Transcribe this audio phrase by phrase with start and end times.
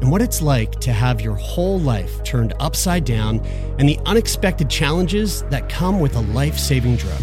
[0.00, 3.40] and what it's like to have your whole life turned upside down
[3.78, 7.20] and the unexpected challenges that come with a life saving drug.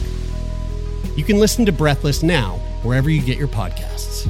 [1.16, 4.30] You can listen to Breathless now, wherever you get your podcasts.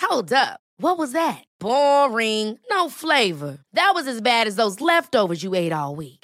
[0.00, 0.60] Hold up.
[0.78, 1.42] What was that?
[1.58, 2.58] Boring.
[2.70, 3.58] No flavor.
[3.72, 6.23] That was as bad as those leftovers you ate all week.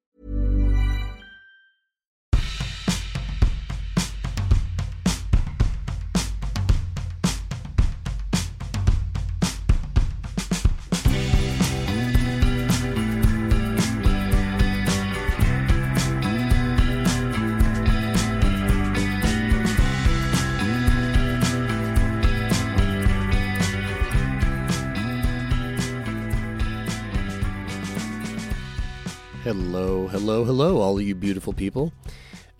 [31.41, 31.91] Beautiful people.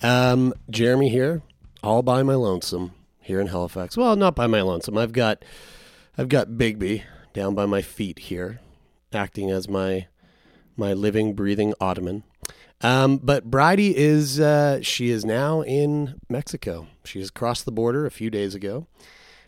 [0.01, 1.43] Um, Jeremy here,
[1.83, 3.95] all by my lonesome here in Halifax.
[3.95, 4.97] Well, not by my lonesome.
[4.97, 5.45] I've got,
[6.17, 8.59] I've got Bigby down by my feet here,
[9.13, 10.07] acting as my,
[10.75, 12.23] my living, breathing ottoman.
[12.81, 16.87] Um, but Bridie is, uh, she is now in Mexico.
[17.03, 18.87] She has crossed the border a few days ago,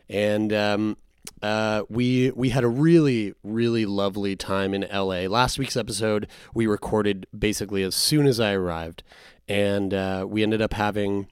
[0.08, 0.98] and um,
[1.42, 5.28] uh, we we had a really really lovely time in LA.
[5.28, 9.04] Last week's episode we recorded basically as soon as I arrived,
[9.48, 11.28] and uh, we ended up having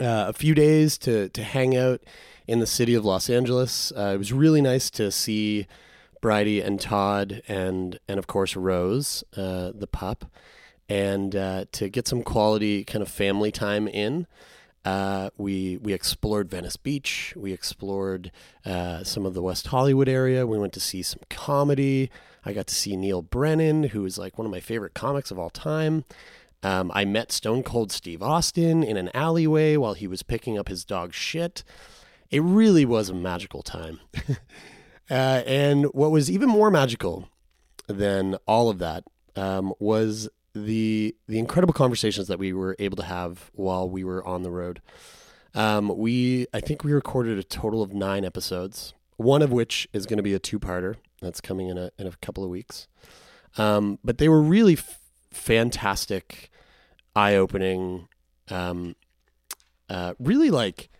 [0.00, 2.02] uh, a few days to to hang out
[2.46, 3.92] in the city of Los Angeles.
[3.96, 5.66] Uh, it was really nice to see
[6.20, 10.24] Bridie and Todd and and of course Rose, uh, the pup,
[10.88, 14.26] and uh, to get some quality kind of family time in.
[14.88, 17.34] Uh, we we explored Venice Beach.
[17.36, 18.32] We explored
[18.64, 20.46] uh, some of the West Hollywood area.
[20.46, 22.10] We went to see some comedy.
[22.42, 25.38] I got to see Neal Brennan, who is like one of my favorite comics of
[25.38, 26.06] all time.
[26.62, 30.68] Um, I met Stone Cold Steve Austin in an alleyway while he was picking up
[30.68, 31.64] his dog shit.
[32.30, 34.00] It really was a magical time.
[35.10, 37.28] uh, and what was even more magical
[37.88, 39.04] than all of that
[39.36, 44.24] um, was the the incredible conversations that we were able to have while we were
[44.26, 44.80] on the road.
[45.54, 50.06] Um, we I think we recorded a total of nine episodes, one of which is
[50.06, 52.88] going to be a two parter that's coming in a in a couple of weeks.
[53.56, 55.00] Um, but they were really f-
[55.30, 56.50] fantastic,
[57.16, 58.08] eye opening,
[58.50, 58.94] um,
[59.88, 60.90] uh, really like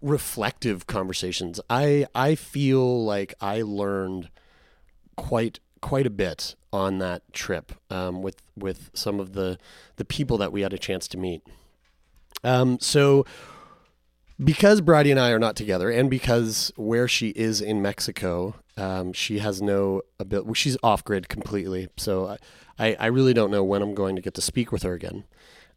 [0.00, 1.60] reflective conversations.
[1.68, 4.30] I I feel like I learned
[5.16, 9.58] quite quite a bit on that trip um, with with some of the
[9.96, 11.42] the people that we had a chance to meet.
[12.44, 13.24] Um, so
[14.42, 19.12] because Bridie and I are not together, and because where she is in Mexico, um,
[19.12, 20.54] she has no ability.
[20.54, 21.88] She's off grid completely.
[21.96, 22.36] So
[22.78, 25.24] I, I really don't know when I'm going to get to speak with her again.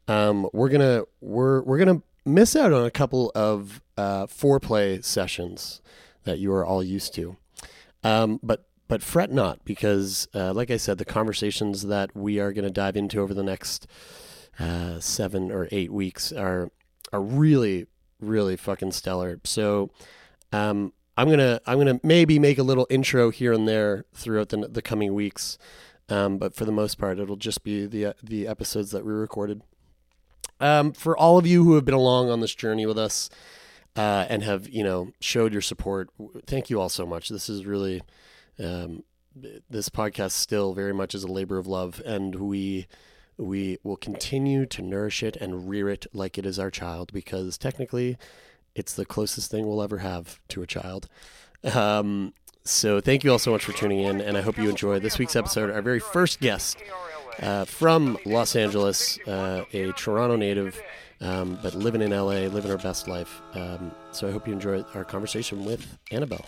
[0.07, 5.81] Um, we're gonna we're we're gonna miss out on a couple of uh, foreplay sessions
[6.23, 7.37] that you are all used to.
[8.03, 12.51] Um, but but fret not, because uh, like I said, the conversations that we are
[12.51, 13.87] going to dive into over the next
[14.59, 16.71] uh, seven or eight weeks are
[17.13, 17.85] are really,
[18.19, 19.39] really fucking stellar.
[19.45, 19.91] So,
[20.51, 24.67] um, I'm gonna I'm gonna maybe make a little intro here and there throughout the
[24.67, 25.57] the coming weeks,
[26.09, 29.61] um, but for the most part, it'll just be the the episodes that we recorded.
[30.59, 33.29] Um, for all of you who have been along on this journey with us
[33.95, 36.09] uh, and have you know showed your support,
[36.45, 37.29] thank you all so much.
[37.29, 38.01] This is really
[38.59, 39.03] um,
[39.69, 42.87] this podcast still very much is a labor of love, and we
[43.37, 47.57] we will continue to nourish it and rear it like it is our child because
[47.57, 48.17] technically
[48.75, 51.07] it's the closest thing we'll ever have to a child.
[51.73, 52.33] Um,
[52.63, 55.17] so thank you all so much for tuning in, and I hope you enjoy this
[55.17, 55.71] week's episode.
[55.71, 56.77] Our very first guest
[57.41, 60.79] uh, from Los Angeles, uh, a Toronto native,
[61.21, 63.41] um, but living in LA, living her best life.
[63.53, 66.45] Um, so I hope you enjoy our conversation with Annabelle.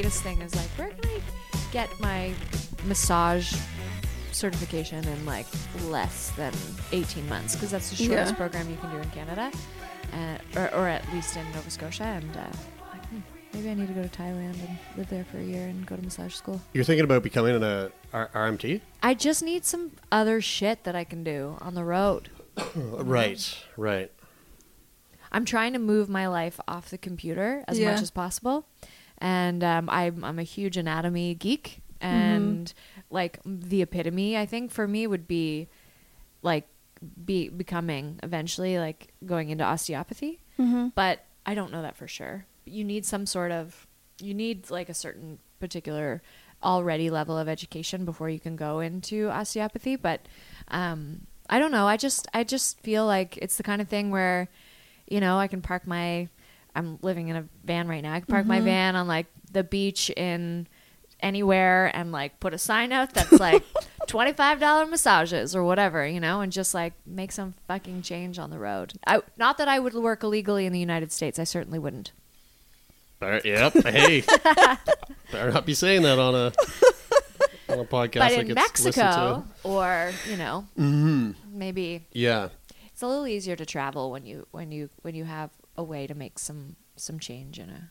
[0.00, 1.20] Latest thing is like, where can I
[1.72, 2.32] get my
[2.86, 3.54] massage
[4.32, 5.44] certification in like
[5.88, 6.54] less than
[6.92, 7.54] 18 months?
[7.54, 8.36] Because that's the shortest Yeah.
[8.36, 9.52] program you can do in Canada,
[10.14, 12.04] uh, or, or at least in Nova Scotia.
[12.04, 12.40] And uh,
[12.94, 13.18] like, hmm,
[13.52, 15.96] maybe I need to go to Thailand and live there for a year and go
[15.96, 16.62] to massage school.
[16.72, 18.80] You're thinking about becoming an uh, R- RMT?
[19.02, 22.30] I just need some other shit that I can do on the road.
[22.74, 24.10] Right, right.
[25.30, 27.92] I'm trying to move my life off the computer as Yeah.
[27.92, 28.66] much as possible,
[29.20, 32.72] and um, I'm I'm a huge anatomy geek, and
[33.10, 35.68] like the epitome, I think for me would be
[36.42, 36.66] like
[37.24, 40.40] be becoming eventually like going into osteopathy,
[40.94, 42.46] but I don't know that for sure.
[42.64, 43.86] You need some sort of
[44.20, 46.22] you need like a certain particular
[46.62, 50.20] already level of education before you can go into osteopathy, but
[50.68, 51.86] um, I don't know.
[51.86, 54.48] I just I just feel like it's the kind of thing where
[55.08, 56.28] you know, I can park my
[56.74, 58.12] I'm living in a van right now.
[58.14, 60.66] I can park my van on like the beach in
[61.20, 63.62] anywhere and like put a sign out that's like
[64.06, 68.58] $25 massages or whatever, you know, and just like make some fucking change on the
[68.58, 68.92] road.
[69.06, 71.38] I not that I would work illegally in the United States.
[71.38, 72.12] I certainly wouldn't.
[73.18, 73.74] Better, yep.
[73.84, 74.22] Hey,
[75.32, 76.52] better not be saying that on a
[77.72, 78.18] on a podcast.
[78.18, 79.00] but in gets listened to.
[79.00, 81.32] Mexico or, you know, Mm-hmm.
[81.52, 82.48] maybe Yeah.
[82.92, 86.06] it's a little easier to travel when you when you when you have a way
[86.06, 87.90] to make some some change in a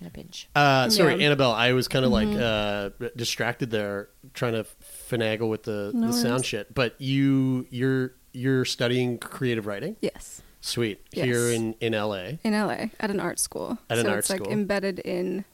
[0.00, 0.48] in a pinch.
[0.56, 1.26] Uh, sorry, Yeah.
[1.26, 1.52] Annabelle.
[1.52, 2.32] I was kind of Mm-hmm.
[2.32, 4.64] like uh, distracted there, trying to
[5.10, 6.74] finagle with the, No the sound shit.
[6.74, 9.96] But you, you're you're studying creative writing.
[10.00, 10.40] Yes.
[10.62, 11.00] Sweet.
[11.12, 11.26] Yes.
[11.26, 12.38] Here in in LA.
[12.44, 13.78] In LA at an art school.
[13.88, 15.44] At an so art it's like embedded in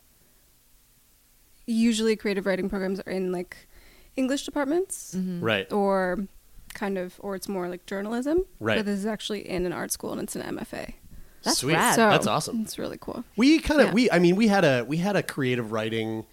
[1.66, 3.68] usually creative writing programs are in like
[4.16, 5.40] English departments Mm-hmm.
[5.44, 5.72] Right.
[5.72, 6.26] or
[6.74, 8.44] kind of or it's more like journalism.
[8.60, 8.76] Right.
[8.78, 10.92] But this is actually in an art school and it's an MFA.
[11.46, 11.74] That's Sweet.
[11.74, 11.94] rad.
[11.94, 12.60] So That's awesome.
[12.62, 13.24] It's really cool.
[13.36, 13.92] We kind of Yeah.
[13.94, 16.26] we I mean we had a we had a creative writing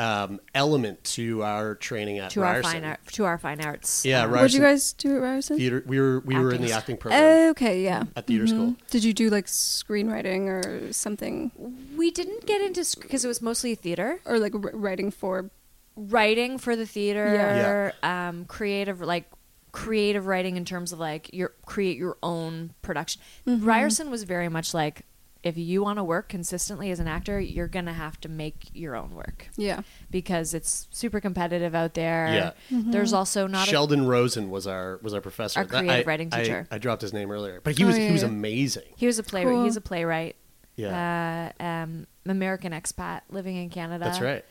[0.00, 4.04] um, element to our training at to our fine art to our fine arts.
[4.04, 4.42] Yeah, um, right.
[4.42, 5.56] What'd you guys do at Ryerson?
[5.56, 5.82] Theater.
[5.86, 6.94] We were we were in the Acting.
[6.94, 8.04] acting program Okay, yeah.
[8.14, 8.76] at theater school.
[8.90, 11.50] Did you do like screenwriting or something
[11.96, 14.20] We didn't get into because it was mostly theater.
[14.24, 15.50] or like r- writing for
[15.96, 19.24] writing for the theater um creative like
[19.72, 24.72] creative writing in terms of like your create your own production ryerson was very much
[24.74, 25.02] like
[25.44, 28.96] if you want to work consistently as an actor you're gonna have to make your
[28.96, 29.80] own work yeah.
[30.10, 32.26] because it's super competitive out there
[32.70, 32.80] Yeah.
[32.90, 35.60] there's also not a, Sheldon Rosen was our was our professor.
[35.60, 36.66] Our That- creative I- writing teacher.
[36.70, 38.28] I, dropped his name earlier, but he Oh, was yeah, he was yeah.
[38.28, 38.84] amazing.
[38.96, 39.64] he was a playwright Cool.
[39.64, 40.34] he's a playwright
[40.76, 44.44] Yeah, uh, um, american expat living in canada that's right.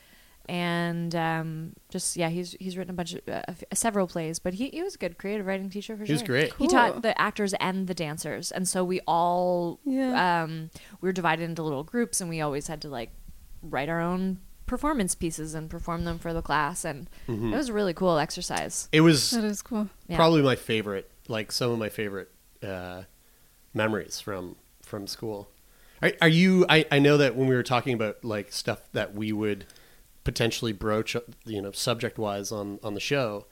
[0.48, 3.42] And um, just yeah, he's he's written a bunch of uh,
[3.74, 6.14] several plays, but he, he was a good creative writing teacher for He sure.
[6.14, 6.52] was great.
[6.58, 10.42] He taught the actors and the dancers, and so we all Yeah.
[10.44, 13.10] um, we were divided into little groups, and we always had to like
[13.62, 17.52] write our own performance pieces and perform them for the class, and Mm-hmm.
[17.52, 18.88] it was a really cool exercise.
[18.92, 19.88] It was That is cool.
[20.08, 20.16] Yeah.
[20.16, 22.30] probably my favorite, like some of my favorite
[22.62, 23.02] uh,
[23.74, 25.50] memories from from school.
[26.00, 26.64] Are, are you?
[26.68, 29.66] I, I know that when we were talking about like stuff that we would
[30.24, 33.46] potentially broach, you know, subject wise on on the show,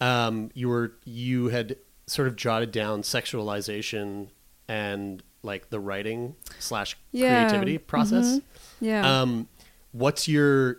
[0.00, 1.76] um, you were you had
[2.06, 4.28] sort of jotted down sexualization
[4.68, 7.44] and like the writing slash Yeah.
[7.46, 8.40] creativity process.
[8.80, 9.20] Yeah.
[9.22, 9.48] Um,
[9.92, 10.78] what's your?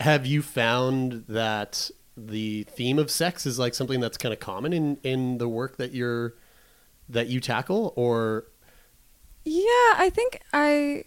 [0.00, 4.72] Have you found that the theme of sex is like something that's kind of common
[4.72, 6.34] in in the work that you're
[7.08, 8.46] that you tackle, or
[9.44, 9.62] Yeah,
[9.96, 11.04] I think I.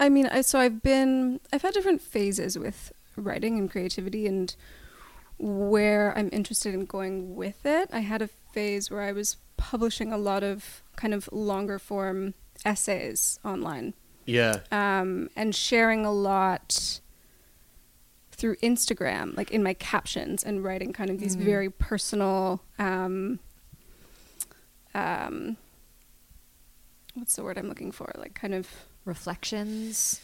[0.00, 4.54] I mean, I so I've been I've had different phases with writing and creativity and
[5.38, 7.88] where I'm interested in going with it.
[7.92, 12.34] I had a phase where I was publishing a lot of kind of longer form
[12.64, 13.94] essays online
[14.30, 17.00] yeah, um, and sharing a lot
[18.32, 23.38] through Instagram, like in my captions and writing kind of these very personal, um,
[24.94, 25.56] um,
[27.14, 28.12] what's the word I'm looking for?
[28.16, 28.68] Like kind of,
[29.04, 30.20] Reflections.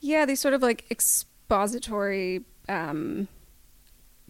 [0.00, 3.28] yeah, these sort of like expository um,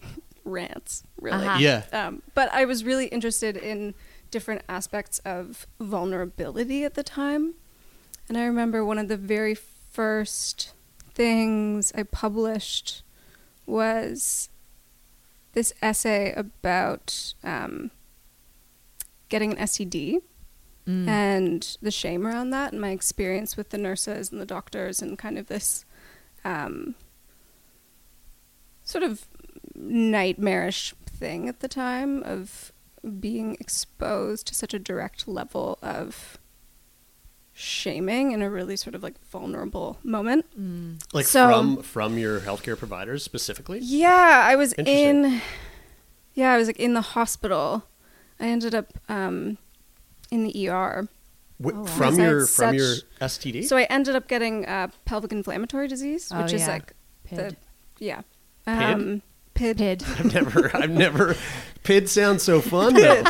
[0.45, 1.45] rants, really.
[1.45, 1.59] Uh-huh.
[1.59, 3.93] yeah, Um, but I was really interested in
[4.31, 7.55] different aspects of vulnerability at the time.
[8.27, 10.73] And I remember one of the very first
[11.13, 13.03] things I published
[13.65, 14.49] was
[15.53, 17.91] this essay about um,
[19.27, 20.21] getting an STD
[21.07, 25.17] and the shame around that, and my experience with the nurses and the doctors, and
[25.17, 25.85] kind of this
[26.43, 26.95] um,
[28.83, 29.25] sort of
[29.75, 32.71] nightmarish thing at the time of
[33.19, 36.37] being exposed to such a direct level of
[37.53, 40.45] shaming in a really sort of like vulnerable moment.
[41.13, 43.79] like So- from from your healthcare providers specifically.
[43.81, 45.41] Yeah, I was in
[46.33, 47.83] Yeah, I was like in the hospital.
[48.39, 49.57] I ended up um
[50.31, 51.07] in the ER.
[51.59, 51.85] Wh- wow.
[51.85, 53.65] From Because I had your from your STD.
[53.65, 57.37] So I ended up getting uh, pelvic inflammatory disease, Oh, which is like Pid.
[57.37, 57.55] the
[58.05, 58.21] yeah.
[58.65, 58.83] PID?
[58.95, 59.21] Um
[59.53, 59.77] PID.
[59.77, 60.03] Pid.
[60.19, 61.35] I've never, I've never.
[61.83, 63.23] Pid sounds so fun though.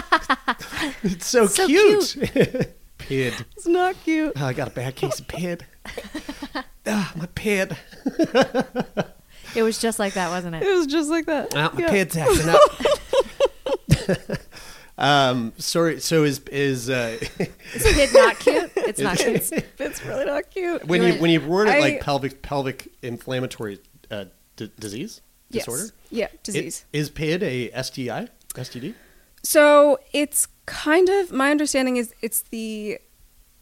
[1.04, 2.16] it's so, So cute.
[2.98, 3.46] pid.
[3.58, 4.34] It's not cute.
[4.38, 5.66] Oh, I got a bad case of pid.
[6.88, 7.76] ah, my pid.
[9.56, 10.74] It was just like that, wasn't It it?
[10.78, 11.54] was just like that.
[11.56, 11.90] Ah, my Yeah.
[11.90, 12.62] pid's acting up.
[15.02, 16.00] Um, sorry.
[16.00, 18.72] So is is uh, Is Pid not cute?
[18.78, 19.52] It's not cute.
[19.80, 20.86] It's really not cute.
[20.86, 23.80] when you when you word it I- like pelvic pelvic inflammatory
[24.10, 25.66] uh, d- disease Yes.
[25.66, 25.92] disorder?
[26.12, 26.86] Yeah, disease.
[26.94, 28.30] is PID a STI?
[28.54, 28.94] STD?
[29.44, 33.00] So it's kind of my understanding is it's the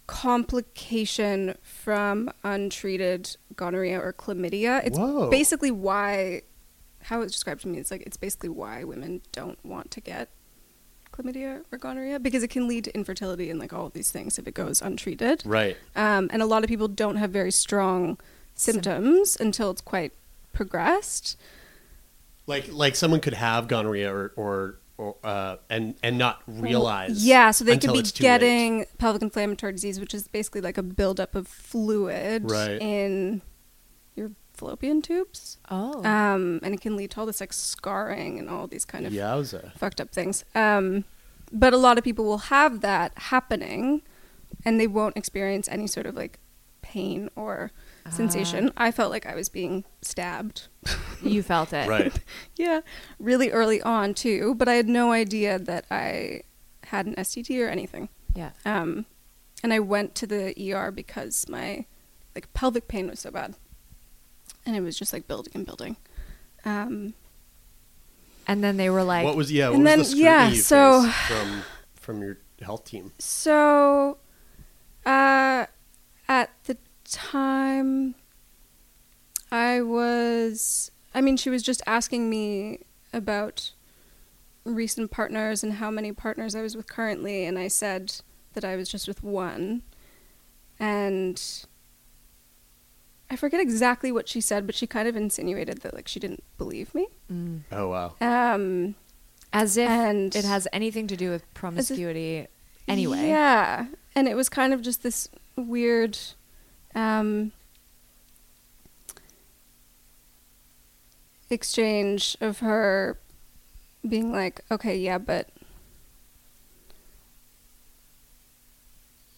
[0.08, 4.86] complication from untreated gonorrhea or chlamydia.
[4.86, 5.29] It's Whoa.
[5.29, 6.41] basically why
[7.03, 10.29] how it's described to me is like it's basically why women don't want to get
[11.22, 14.40] chlamydia or gonorrhea because it can lead to infertility and like all of these things
[14.40, 15.44] if it goes untreated.
[15.46, 15.78] Right.
[15.96, 18.18] Um, and a lot of people don't have very strong
[18.56, 20.14] symptoms until it's quite
[20.54, 21.38] progressed.
[22.48, 27.24] Like like someone could have gonorrhea or or, or uh, and and not realize.
[27.26, 28.28] Yeah, so they could be it's too late.
[28.40, 32.82] getting pelvic inflammatory disease, which is basically like a buildup of fluid Right.
[32.82, 33.42] in your
[34.60, 35.58] fallopian tubes.
[35.72, 36.04] Oh.
[36.06, 39.13] Um, and it can lead to all this like scarring and all these kind of
[39.13, 39.74] Yowza.
[39.78, 40.46] fucked up things.
[40.54, 41.06] Um,
[41.51, 44.04] but a lot of people will have that happening
[44.66, 46.39] and they won't experience any sort of like
[46.82, 47.72] pain or
[48.10, 48.72] sensation.
[48.75, 50.68] I felt like I was being stabbed.
[51.22, 51.88] you felt it.
[51.88, 52.20] Right.
[52.56, 52.82] yeah,
[53.20, 56.42] really early on too, but I had no idea that I
[56.86, 58.10] had an STD or anything.
[58.36, 58.51] Yeah.
[58.66, 59.06] Um,
[59.63, 61.86] and I went to the ER because my
[62.36, 63.56] like pelvic pain was so bad,
[64.70, 65.98] and it was just like building and building.
[66.66, 67.14] Um,
[68.48, 69.70] And then they were like, what was yeah?
[69.70, 71.64] What And was then- the yeah, so- from
[71.96, 73.12] from your health team?
[73.20, 74.18] so,
[75.06, 75.66] uh,
[76.28, 78.16] at the time,
[79.52, 80.92] I was.
[81.14, 82.80] I mean, she was just asking me
[83.12, 83.72] about
[84.64, 88.14] recent partners and how many partners I was with currently, and I said
[88.54, 89.82] that I was just with one.
[90.80, 91.42] And
[93.31, 96.43] I forget exactly what she said, but she kind of insinuated that like she didn't
[96.57, 97.07] believe me.
[97.31, 98.15] mm, Oh wow.
[98.21, 98.95] Um,
[99.53, 102.48] as if And- it has anything to do with promiscuity
[102.88, 103.27] anyway.
[103.27, 106.17] Yeah, and it was kind of just this weird.
[106.95, 107.51] Um,
[111.51, 113.19] exchange of her
[114.07, 115.50] being like, okay, yeah, but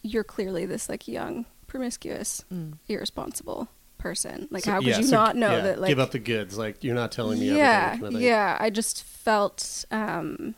[0.01, 2.77] you're clearly this like young, promiscuous, Mm.
[2.88, 3.69] irresponsible
[4.01, 4.48] person.
[4.51, 5.79] Like, So- how could yeah, you so- not know yeah, that?
[5.79, 6.58] Like, give up the goods.
[6.58, 8.01] Like you're not telling me yeah, everything.
[8.01, 8.27] kind of thing.
[8.27, 8.58] yeah.
[8.60, 10.55] I just felt um,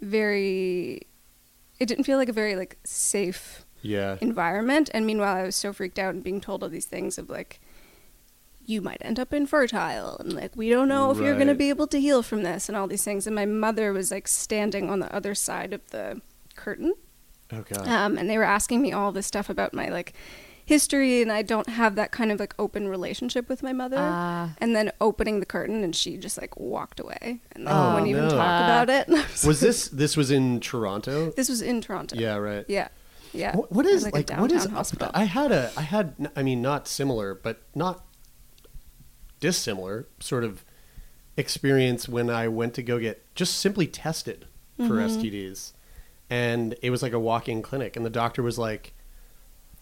[0.00, 1.02] very.
[1.78, 4.16] It didn't feel like a very like safe Yeah.
[4.20, 4.90] environment.
[4.94, 7.60] And meanwhile, I was so freaked out and being told all these things of like,
[8.64, 11.86] you might end up infertile, and like we don't know if you're gonna be able
[11.88, 13.26] to heal from this, and all these things.
[13.26, 16.20] And my mother was like standing on the other side of the
[16.56, 16.94] curtain,
[17.52, 17.86] Oh god.
[17.86, 20.14] um, and they were asking me all this stuff about my like
[20.66, 24.52] history and i don't have that kind of like open relationship with my mother Ah.
[24.58, 28.08] and then opening the curtain and she just like walked away and like, Oh, wouldn't
[28.10, 28.30] even no.
[28.30, 29.08] talk about it
[29.46, 31.30] was this this was in Toronto?
[31.30, 32.64] this was in toronto Yeah, right.
[32.68, 32.88] yeah
[33.32, 35.82] yeah What, what At, is a like, what is downtown hospital I had a I
[35.82, 38.04] had I mean not similar but not
[39.40, 40.64] dissimilar sort of
[41.36, 44.46] experience when I went to go get just simply tested
[44.78, 45.20] for Mm-hmm.
[45.20, 45.72] STDs,
[46.28, 48.92] and it was like a walk-in clinic, and the doctor was like,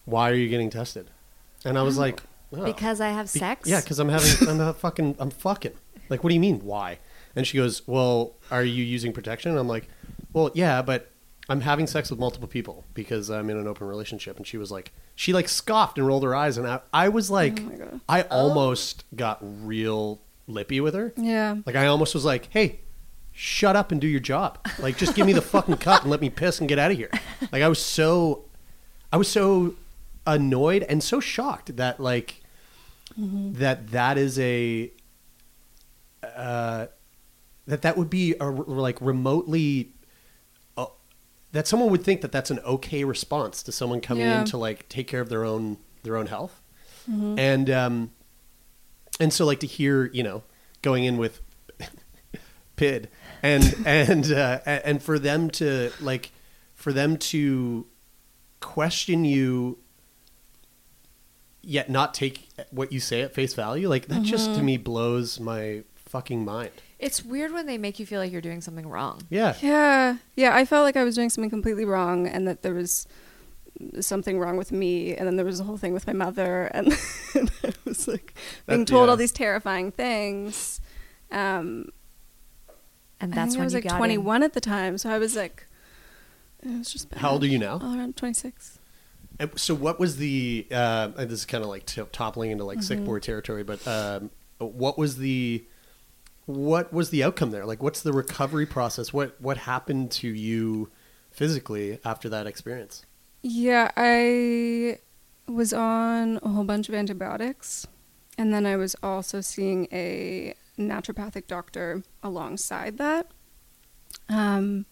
[0.05, 1.11] "Why are you getting tested?"
[1.65, 2.21] And I was like,
[2.53, 2.65] oh.
[2.65, 3.69] Because I have Be- sex.
[3.69, 5.73] Yeah, because I'm having, I'm not fucking, I'm fucking.
[6.11, 6.61] Like, what do you mean?
[6.61, 6.99] Why?
[7.37, 9.51] And she goes, Well, are you using protection?
[9.51, 9.89] And I'm like,
[10.33, 11.11] Well, yeah, but
[11.49, 14.37] I'm having sex with multiple people because I'm in an open relationship.
[14.37, 17.31] And she was like, she like scoffed and rolled her eyes, and I, I was
[17.31, 18.01] oh like, Oh my God.
[18.09, 21.13] I almost got real lippy with her.
[21.17, 22.81] yeah Like, I almost was like, Hey.
[23.37, 24.65] Shut up and do your job.
[24.79, 26.97] Like, just give me the fucking cup and let me piss and get out of
[26.97, 27.11] here.
[27.51, 28.45] Like, I was so,
[29.13, 29.75] I was so
[30.27, 32.43] annoyed and so shocked that like
[33.17, 34.91] that that is a
[36.23, 36.87] uh,
[37.67, 39.93] that that would be a, like remotely
[40.77, 40.87] uh,
[41.53, 44.41] that someone would think that that's an okay response to someone coming Yeah.
[44.41, 46.61] in to like take care of their own their own health
[47.07, 48.11] and um
[49.21, 50.43] and so like to hear you know
[50.81, 51.41] going in with
[52.77, 53.09] pid
[53.43, 56.33] and and uh, and for them to like
[56.75, 57.87] for them to
[58.61, 59.79] question you
[61.67, 64.59] yet not take what you say at face value like that just Mm-hmm.
[64.59, 68.41] to me blows my fucking mind It's weird when they make you feel like you're
[68.41, 69.23] doing something wrong.
[69.31, 70.55] yeah Yeah, yeah.
[70.55, 73.07] I felt like I was doing something completely wrong, and that there was
[74.01, 76.87] something wrong with me, and then there was the whole thing with my mother, and,
[77.35, 78.35] and I was like
[78.69, 79.11] being That- told yeah.
[79.11, 80.81] all these terrifying things.
[81.33, 81.89] Um,
[83.21, 83.99] And I that's think when I was you like got in.
[83.99, 85.67] 21 at the time, so I was like,
[86.63, 87.19] it was just bad.
[87.21, 88.79] how old are you now Oh, around 26.
[89.57, 93.05] So what was the uh, this is kind of like t- toppling into like Mm-hmm.
[93.05, 95.65] Sickboy territory but um, what was the
[96.47, 100.91] what was the outcome there like what's the recovery process what what happened to you
[101.31, 103.05] physically after that experience
[103.43, 104.99] Yeah, I
[105.47, 107.87] was on a whole bunch of antibiotics,
[108.39, 113.27] and then I was also seeing a naturopathic doctor alongside that.
[114.29, 114.87] Um,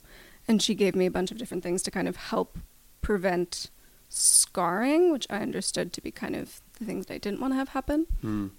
[0.46, 2.58] and she gave me a bunch of different things to kind of help
[3.00, 3.70] prevent
[4.14, 7.56] scarring, which I understood to be kind of the things that I didn't want to
[7.56, 8.06] have happen.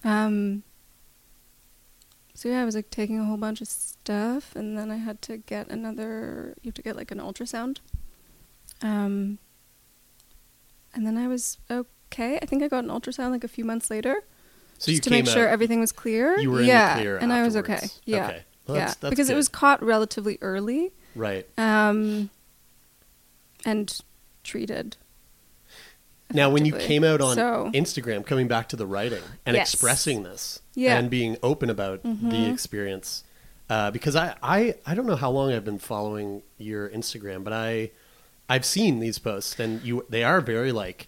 [0.03, 0.63] Um,
[2.33, 5.21] so yeah, I was like taking a whole bunch of stuff, and then I had
[5.23, 6.55] to get another.
[6.63, 7.77] You have to get like an ultrasound.
[8.81, 9.37] Um,
[10.93, 12.39] and then I was okay.
[12.41, 14.23] I think I got an ultrasound like a few months later,
[14.79, 16.37] so you just to make sure out- everything was clear.
[16.39, 17.87] you were in yeah, the clear and I was okay.
[18.05, 18.43] Yeah, Okay.
[18.67, 22.29] Well, yeah, that's- that's because it was caught relatively early, right um,
[23.65, 23.99] and
[24.43, 24.97] treated.
[26.33, 29.73] Now when you came out on So- instagram coming back to the writing and Yes.
[29.73, 30.97] expressing this Yeah.
[30.97, 33.23] and being open about the experience
[33.69, 37.53] uh, because I, I i don't know how long i've been following your instagram but
[37.53, 37.91] i
[38.49, 41.07] i've seen these posts and you they are very like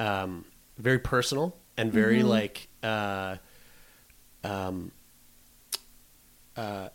[0.00, 0.44] um,
[0.76, 3.36] very personal and very like uh,
[4.42, 4.90] um,
[6.56, 6.88] uh,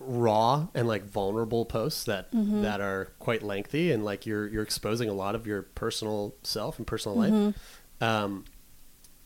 [0.00, 5.08] raw and like vulnerable posts that that are quite lengthy and like you're you're exposing
[5.08, 7.54] a lot of your personal self and personal life.
[8.00, 8.44] Um,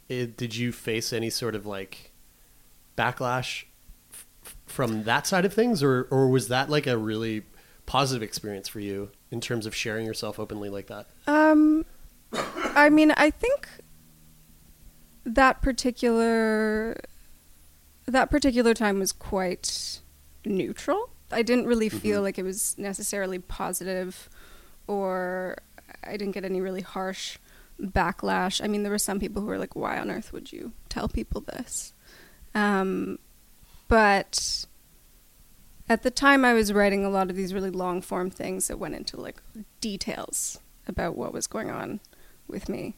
[0.09, 2.13] it, did you face any sort of like
[2.97, 3.65] backlash
[4.13, 7.43] f- from that side of things, or or was that like a really
[7.87, 11.07] positive experience for you in terms of sharing yourself openly like that?
[11.27, 11.85] Um,
[12.33, 13.69] I mean, I think
[15.25, 17.01] that particular
[18.07, 20.01] that particular time was quite
[20.45, 21.11] neutral.
[21.31, 24.29] I didn't really feel like it was necessarily positive,
[24.87, 25.59] or
[26.03, 27.39] I didn't get any really harsh
[27.81, 28.63] backlash.
[28.63, 31.09] I mean, there were some people who were like, "Why on earth would you tell
[31.09, 31.93] people this?"
[32.55, 33.19] Um,
[33.89, 34.67] but
[35.89, 38.79] at the time I was writing a lot of these really long form things that
[38.79, 39.43] went into like
[39.81, 42.01] details about what was going on
[42.47, 42.97] with me.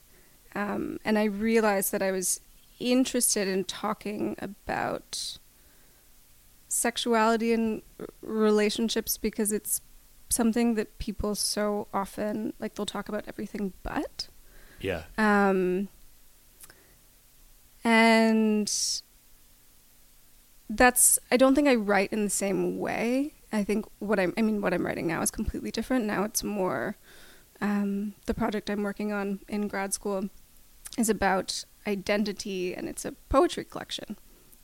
[0.54, 2.40] Um, and I realized that I was
[2.80, 5.38] interested in talking about
[6.72, 7.82] sexuality and
[8.22, 9.80] relationships because it's
[10.28, 14.28] something that people so often like they'll talk about everything but
[14.80, 15.02] Yeah.
[15.18, 15.88] um,
[17.82, 18.72] and
[20.68, 23.34] that's I don't think I write in the same way.
[23.52, 26.04] I think what I'm I mean what I'm writing now is completely different.
[26.04, 26.96] Now it's more
[27.60, 30.28] um, the project I'm working on in grad school
[30.96, 34.16] is about identity and it's a poetry collection.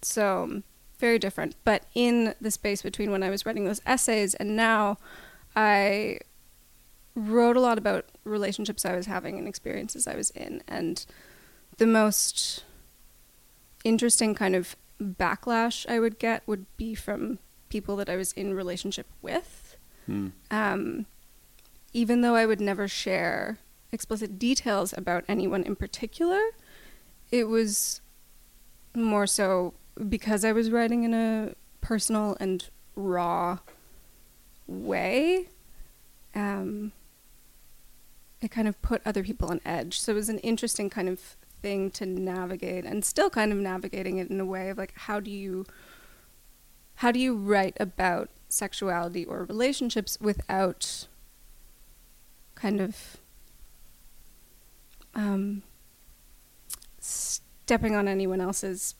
[0.02, 0.62] So
[0.98, 1.54] very different.
[1.64, 4.98] But in the space between when I was writing those essays and now
[5.54, 6.20] I
[7.14, 10.62] wrote a lot about relationships I was having and experiences I was in.
[10.68, 11.04] And
[11.78, 12.64] the most
[13.84, 18.54] interesting kind of backlash I would get would be from people that I was in
[18.54, 19.76] relationship with.
[20.06, 20.28] Hmm.
[20.50, 21.06] Um,
[21.92, 23.58] even though I would never share
[23.92, 26.40] explicit details about anyone in particular,
[27.30, 28.00] it was
[28.94, 29.74] more so
[30.08, 33.58] because I was writing in a personal and raw
[34.66, 35.48] way.
[36.34, 36.92] Um,
[38.40, 39.98] it kind of put other people on edge.
[39.98, 44.18] So it was an interesting kind of thing to navigate and still kind of navigating
[44.18, 45.64] it in a way of like how do you
[46.96, 51.08] how do you write about sexuality or relationships without
[52.54, 53.16] kind of
[55.14, 55.62] um,
[57.00, 58.94] stepping on anyone else's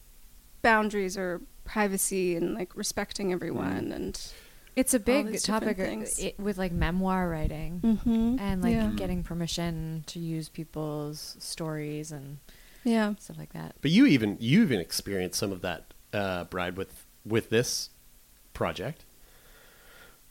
[0.63, 4.33] boundaries or privacy and like respecting everyone and
[4.77, 8.37] It's a big topic uh, it, with like memoir writing mm-hmm.
[8.39, 8.91] and like yeah.
[8.95, 12.39] getting permission to use people's stories and
[12.85, 13.77] yeah stuff like that.
[13.81, 17.89] But you even you even experienced some of that, uh, Bride, with with this
[18.53, 19.07] project,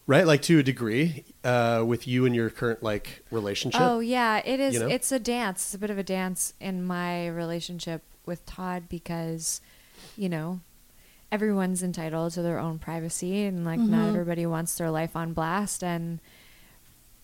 [0.05, 0.27] right?
[0.27, 3.81] Like to a degree, uh, with you and your current like relationship.
[3.81, 4.75] Oh yeah, it is.
[4.75, 4.87] You know?
[4.87, 5.65] It's a dance.
[5.65, 9.59] It's a bit of a dance in my relationship with Todd because,
[10.17, 10.59] you know,
[11.31, 15.83] everyone's entitled to their own privacy and like not everybody wants their life on blast.
[15.83, 16.19] And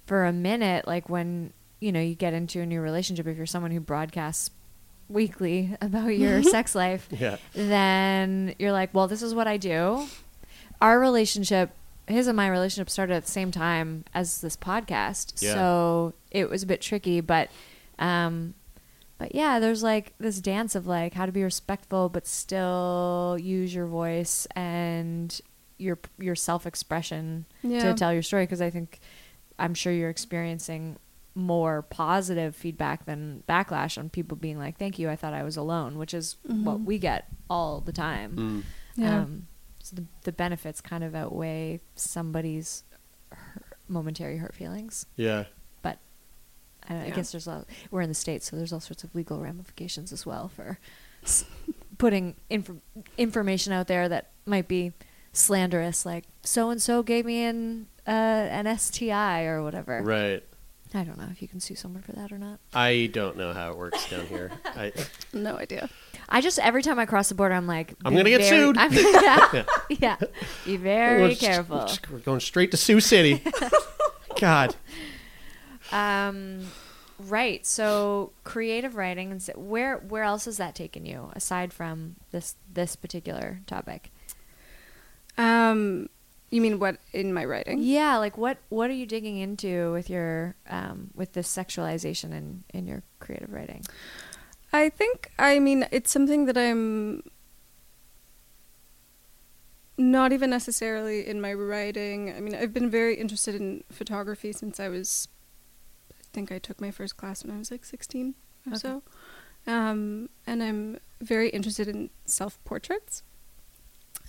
[0.06, 3.46] for a minute, like when you know you get into a new relationship, if you're
[3.46, 4.50] someone who broadcasts
[5.08, 7.38] weekly about your sex life, Yeah.
[7.54, 10.08] then you're like, well, this is what I do.
[10.82, 11.70] Our relationship,
[12.08, 15.42] his and my relationship started at the same time as this podcast.
[15.42, 15.54] Yeah.
[15.54, 17.50] So it was a bit tricky, but
[18.00, 18.56] um
[19.22, 23.72] but yeah, there's like this dance of like how to be respectful but still use
[23.74, 25.40] your voice and
[25.78, 27.84] your your self-expression Yeah.
[27.84, 29.00] to tell your story because I think
[29.60, 30.98] I'm sure you're experiencing
[31.36, 35.56] more positive feedback than backlash on people being like, "Thank you, I thought I was
[35.56, 38.36] alone," which is what we get all the time.
[38.36, 38.64] Mm.
[39.04, 39.20] Yeah.
[39.20, 39.48] Um,
[39.84, 42.84] so the, the benefits kind of outweigh somebody's
[43.30, 45.06] hurt, momentary hurt feelings.
[45.16, 45.46] Yeah.
[46.92, 49.04] But I, don't, I guess there's a, we're in the states, so there's all sorts
[49.04, 50.80] of legal ramifications as well for
[51.98, 52.72] putting inf-
[53.18, 54.94] information out there that might be
[55.34, 60.02] slanderous, like so and so gave me an uh, an STI or whatever.
[60.02, 60.44] Right.
[60.94, 62.60] I don't know if you can sue someone for that or not.
[62.74, 64.52] I don't know how it works down here.
[64.66, 64.92] I,
[65.34, 65.90] no idea
[66.28, 68.78] I just every time I cross the border, I'm like, I'm gonna get very- sued.
[68.78, 70.16] I'm- yeah, yeah,
[70.66, 71.90] be we're very just- careful.
[72.10, 73.44] We're going straight to Sioux City.
[74.40, 74.76] God.
[75.92, 76.68] Um,
[77.30, 77.66] right.
[77.66, 82.96] So creative writing and where where else has that taken you aside from this this
[82.96, 84.12] particular topic?
[85.38, 86.10] um
[86.50, 90.10] you mean what in my writing Yeah, like what what are you digging into with
[90.10, 93.86] your um with this sexualization in in your creative writing?
[94.74, 97.24] I think I mean it's something that I'm
[99.98, 102.34] not even necessarily in my writing.
[102.36, 105.28] I mean, I've been very interested in photography since I was
[106.34, 108.36] think I took my first class when I was like 16
[108.68, 108.78] or Okay.
[108.80, 109.04] so.
[109.68, 113.24] Um, and I'm very interested in self-portraits.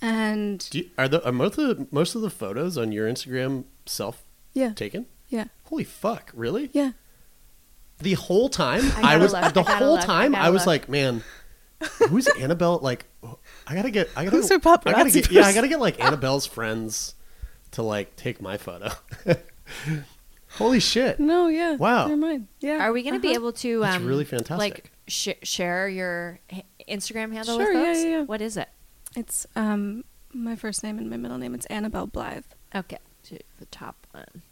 [0.01, 3.07] And Do you, are the are most of the, most of the photos on your
[3.09, 4.73] Instagram self yeah.
[4.73, 5.05] taken?
[5.29, 5.45] Yeah.
[5.65, 6.31] Holy fuck!
[6.35, 6.69] Really?
[6.73, 6.91] Yeah.
[7.99, 10.61] The whole time I I, was look, the I whole look, time gotta I was
[10.61, 10.67] look.
[10.67, 11.23] like, man,
[12.09, 12.79] who's Annabelle?
[12.81, 13.05] Like,
[13.65, 16.03] I gotta get, I gotta, Who's her I gotta get, yeah, I gotta get like
[16.03, 17.15] Annabelle's friends
[17.71, 18.89] to like take my photo.
[20.53, 21.19] Holy shit!
[21.19, 21.75] No, yeah.
[21.75, 22.07] Wow.
[22.07, 22.47] Never mind.
[22.59, 22.77] Yeah.
[22.85, 23.35] Are we going to be Uh-huh.
[23.35, 24.57] able to That's um really fantastic.
[24.57, 28.03] like sh- share your h- Instagram handle Sure, with yeah, us?
[28.03, 28.21] yeah, yeah.
[28.23, 28.69] What is it?
[29.15, 31.53] It's um my first name and my middle name.
[31.55, 32.43] It's Annabelle Blythe.
[32.75, 34.43] Okay, to the top one.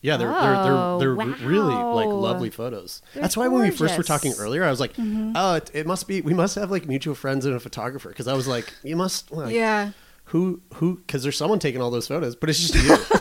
[0.00, 2.12] Yeah, they're Oh, they're they're, they're really like wow.
[2.14, 3.00] lovely photos.
[3.14, 5.32] They're That's why when we first were talking earlier, I was like, Mm-hmm.
[5.34, 8.28] oh, it, it must be we must have like mutual friends and a photographer because
[8.28, 9.92] I was like, you must like yeah.
[10.26, 12.74] who who because there's someone taking all those photos, but it's just
[13.12, 13.13] you.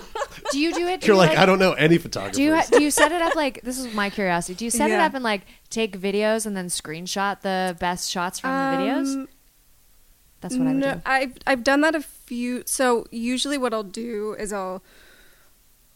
[0.54, 1.02] Do you do it?
[1.02, 2.38] do You're you, like, I don't know any photographers.
[2.38, 4.56] Do you ha- do you set it up like this is my curiosity?
[4.56, 5.06] Do you set it Yeah.
[5.06, 9.14] up and like take videos and then screenshot the best shots from the videos?
[9.16, 9.28] Um,
[10.42, 11.02] That's what I would no, do.
[11.06, 12.64] I've I've done that a few.
[12.66, 14.84] So usually, what I'll do is I'll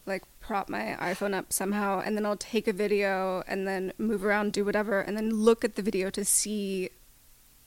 [0.06, 4.24] like prop my iPhone up somehow, and then I'll take a video, and then move
[4.24, 6.90] around, do whatever, and then look at the video to see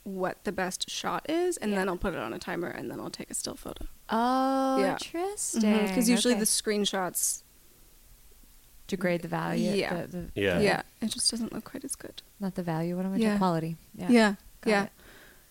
[0.04, 3.00] what the best shot is, and then I'll put it on a timer, and then
[3.00, 3.86] I'll take a still photo.
[4.10, 4.94] Oh, Yeah.
[4.94, 5.88] interesting.
[5.88, 6.40] Because usually Okay.
[6.40, 7.44] the screenshots,
[8.88, 9.72] degrade the value.
[9.74, 10.02] Yeah.
[10.02, 10.60] the- the- Yeah.
[10.60, 10.82] yeah.
[11.02, 12.22] it just doesn't look quite as good.
[12.40, 12.96] not the value.
[12.98, 13.28] What am I Yeah.
[13.30, 13.38] saying?
[13.38, 13.78] Quality.
[13.96, 14.10] Yeah.
[14.10, 14.84] Yeah, Got yeah.
[14.84, 14.92] it.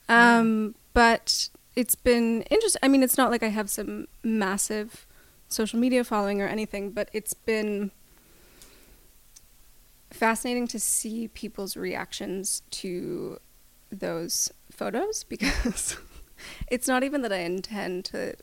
[0.08, 2.80] Um, but it's been interesting.
[2.82, 5.06] I mean, it's not like I have some massive
[5.48, 7.92] social media following or anything, but it's been
[10.10, 13.38] fascinating to see people's reactions to
[13.90, 15.96] those photos because
[16.70, 18.34] it's not even that I intend to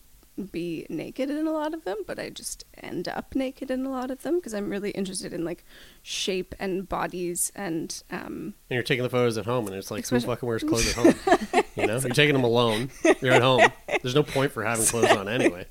[0.51, 3.89] be naked in a lot of them, but I just end up naked in a
[3.89, 5.65] lot of them because I'm really interested in like
[6.03, 10.07] shape and bodies and um, And you're taking the photos at home, and it's like,
[10.07, 11.63] who fucking wears clothes at home?
[11.75, 12.91] You know, you're taking them alone.
[13.21, 13.67] You're at home.
[14.01, 15.65] There's no point for having clothes on anyway.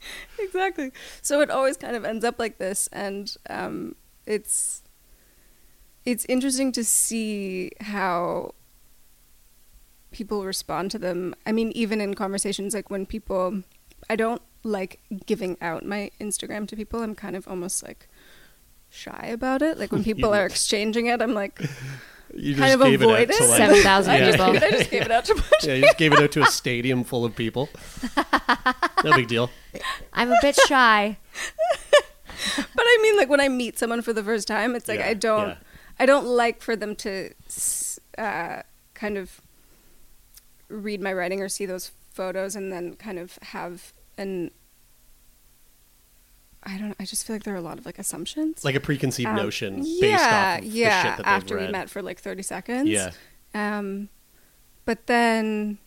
[0.38, 0.92] exactly.
[1.20, 4.82] So it always kind of ends up like this, and um, it's
[6.04, 8.54] it's interesting to see how
[10.12, 11.34] people respond to them.
[11.46, 13.62] I mean, even in conversations, like when people,
[14.10, 17.02] I don't like giving out my Instagram to people.
[17.02, 18.08] I'm kind of almost like
[18.90, 19.78] shy about it.
[19.78, 21.60] Like when people are exchanging it, I'm like
[22.34, 23.48] You kind of gave avoid it out to it.
[23.48, 24.56] like, 7,000 I just, people.
[24.56, 25.64] I just gave it out to a bunch.
[25.64, 27.68] yeah, you just gave it out to a stadium full of people.
[29.04, 29.50] No big deal.
[30.14, 31.18] I'm a bit shy.
[32.56, 35.08] But I mean, like when I meet someone for the first time, it's like Yeah,
[35.08, 35.56] I don't, yeah.
[35.98, 38.62] I don't like for them to s- uh,
[38.94, 39.41] kind of
[40.72, 44.50] read my writing or see those photos and then kind of have an.
[46.64, 46.94] I don't.
[47.00, 48.64] I just feel like there are a lot of like assumptions.
[48.64, 51.02] Like a preconceived Um, notion based yeah, off of yeah.
[51.02, 52.88] the shit that after they've we met for like thirty seconds.
[52.88, 53.10] Yeah.
[53.54, 54.08] Um,
[54.84, 55.78] but then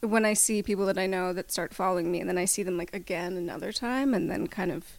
[0.00, 2.62] when I see people that I know that start following me, and then I see
[2.62, 4.96] them like again another time, and then kind of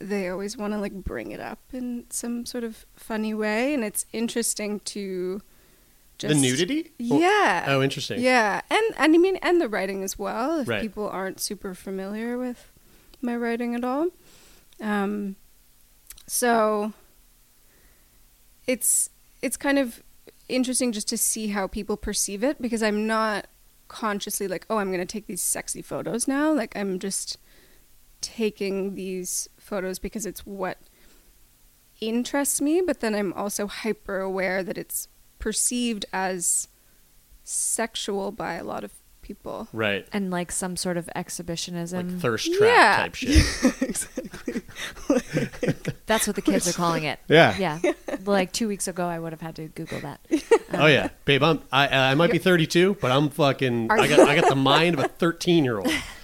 [0.00, 3.84] they always want to like bring it up in some sort of funny way, and
[3.84, 5.42] it's interesting to
[6.20, 6.92] just the nudity?
[6.98, 7.64] Yeah.
[7.66, 8.20] Oh, interesting.
[8.20, 10.60] Yeah, and and I mean, and the writing as well.
[10.60, 10.80] If Right.
[10.82, 12.70] people aren't super familiar with
[13.20, 14.08] my writing at all,
[14.80, 15.36] um,
[16.26, 16.92] so
[18.66, 19.10] it's
[19.42, 20.02] it's kind of
[20.48, 23.46] interesting just to see how people perceive it because I'm not
[23.88, 26.52] consciously like, oh, I'm going to take these sexy photos now.
[26.52, 27.38] Like I'm just
[28.20, 30.78] taking these photos because it's what
[32.00, 35.08] interests me, but then I'm also hyper aware that it's
[35.40, 36.68] perceived as
[37.42, 39.68] sexual by a lot of people.
[39.72, 40.06] Right.
[40.12, 42.08] And like some sort of exhibitionism.
[42.12, 42.96] Like thirst trap Yeah.
[42.96, 43.82] type shit.
[43.82, 44.62] exactly.
[46.06, 47.18] That's what the kids are calling it.
[47.28, 47.56] Yeah.
[47.58, 47.80] Yeah.
[48.24, 50.20] Like two weeks ago, I would have had to Google that.
[50.72, 51.42] Oh yeah, babe.
[51.42, 53.90] I'm I I might be 32, but I'm fucking.
[53.90, 55.90] I got I got the mind of a 13 year old.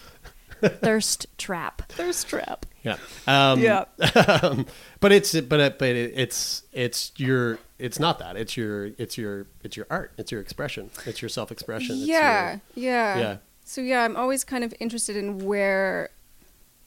[0.63, 1.83] Thirst trap.
[1.91, 2.67] Thirst trap.
[2.83, 2.97] Yeah.
[3.27, 3.85] Um, Yeah.
[5.01, 9.19] but it's but it, but it, it's it's your it's not that it's your it's
[9.19, 13.19] your it's your art it's your expression it's your self expression Yeah, yeah.
[13.19, 13.37] Yeah.
[13.65, 16.11] So yeah, I'm always kind of interested in where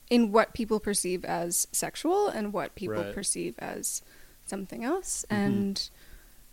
[0.09, 3.13] in what people perceive as sexual and what people Right.
[3.13, 4.01] perceive as
[4.45, 5.25] something else.
[5.29, 5.43] Mm-hmm.
[5.43, 5.89] And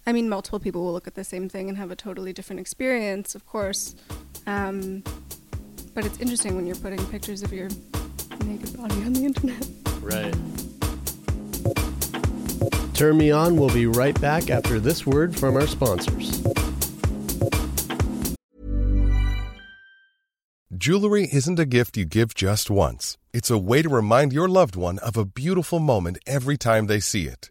[0.06, 2.60] I mean multiple people will look at the same thing and have a totally different
[2.60, 3.94] experience, of course.
[4.46, 5.02] Um,
[5.96, 7.70] but it's interesting when you're putting pictures of your
[8.44, 9.66] naked body on the internet.
[10.02, 10.36] right.
[12.92, 13.56] Turn me on.
[13.56, 16.42] We'll be right back after this word from our sponsors.
[20.76, 23.16] Jewelry isn't a gift you give just once.
[23.32, 27.00] It's a way to remind your loved one of a beautiful moment every time they
[27.00, 27.50] see it.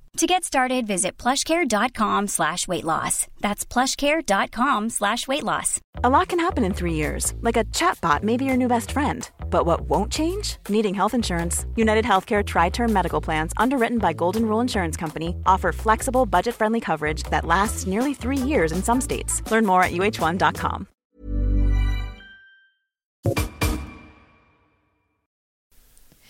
[0.17, 3.27] To get started, visit plushcare.com slash weight loss.
[3.39, 5.79] That's plushcare.com slash weight loss.
[6.03, 8.91] A lot can happen in three years, like a chatbot may be your new best
[8.91, 9.27] friend.
[9.49, 10.57] But what won't change?
[10.67, 11.65] Needing health insurance.
[11.75, 16.55] United Healthcare Tri Term Medical Plans, underwritten by Golden Rule Insurance Company, offer flexible, budget
[16.55, 19.41] friendly coverage that lasts nearly three years in some states.
[19.49, 20.87] Learn more at uh1.com.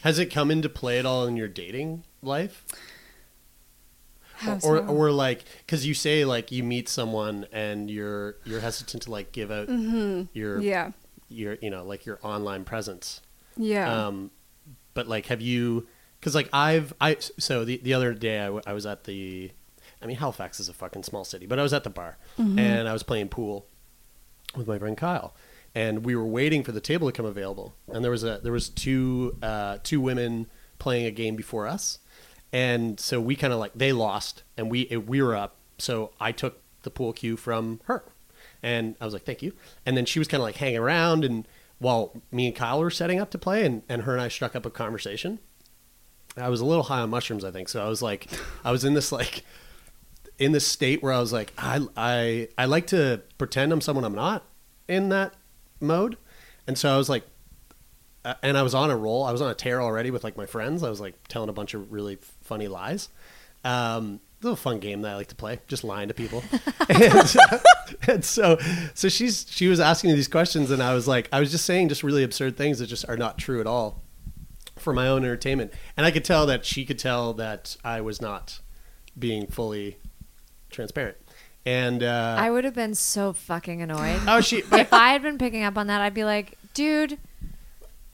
[0.03, 2.65] Has it come into play at all in your dating life?
[4.41, 4.85] How or so?
[4.87, 9.31] or like because you say like you meet someone and you're you're hesitant to like
[9.31, 10.61] give out your Mm-hmm.
[10.61, 10.91] Yeah.
[11.29, 13.21] your you know like your online presence
[13.55, 14.07] Yeah.
[14.07, 14.31] um
[14.93, 15.87] but like have you
[16.19, 19.51] because like i've i so the, the other day I, w- I was at the
[20.01, 22.87] i mean halifax is a fucking small city but i was at the bar and
[22.89, 23.67] i was playing pool
[24.55, 25.33] with my friend kyle
[25.75, 28.51] and we were waiting for the table to come available and there was a there
[28.51, 30.47] was two uh two women
[30.79, 31.99] playing a game before us,
[32.53, 35.55] and so we kind of like they lost, and we we were up.
[35.77, 38.03] So I took the pool cue from her,
[38.61, 39.53] and I was like, "Thank you."
[39.85, 41.47] And then she was kind of like hanging around, and
[41.79, 44.55] while me and Kyle were setting up to play, and, and her and I struck
[44.55, 45.39] up a conversation.
[46.37, 47.67] I was a little high on mushrooms, I think.
[47.67, 48.27] So I was like,
[48.63, 49.43] I was in this like,
[50.37, 54.05] in this state where I was like, I I I like to pretend I'm someone
[54.05, 54.45] I'm not
[54.87, 55.33] in that
[55.79, 56.17] mode,
[56.67, 57.25] and so I was like,
[58.23, 59.23] uh, and I was on a roll.
[59.23, 60.83] I was on a tear already with like my friends.
[60.83, 62.19] I was like telling a bunch of really
[62.51, 63.07] funny lies.
[63.63, 66.43] Um, a little fun game that I like to play, just lying to people.
[66.89, 67.59] and, uh,
[68.09, 68.57] and so,
[68.93, 71.65] so she's she was asking me these questions, and I was like, I was just
[71.65, 74.01] saying just really absurd things that just are not true at all
[74.75, 75.71] for my own entertainment.
[75.95, 78.59] And I could tell that she could tell that I was not
[79.17, 79.97] being fully
[80.71, 81.15] transparent.
[81.65, 84.21] And uh, I would have been so fucking annoyed.
[84.27, 87.17] oh, she if I had been picking up on that, I'd be like, dude,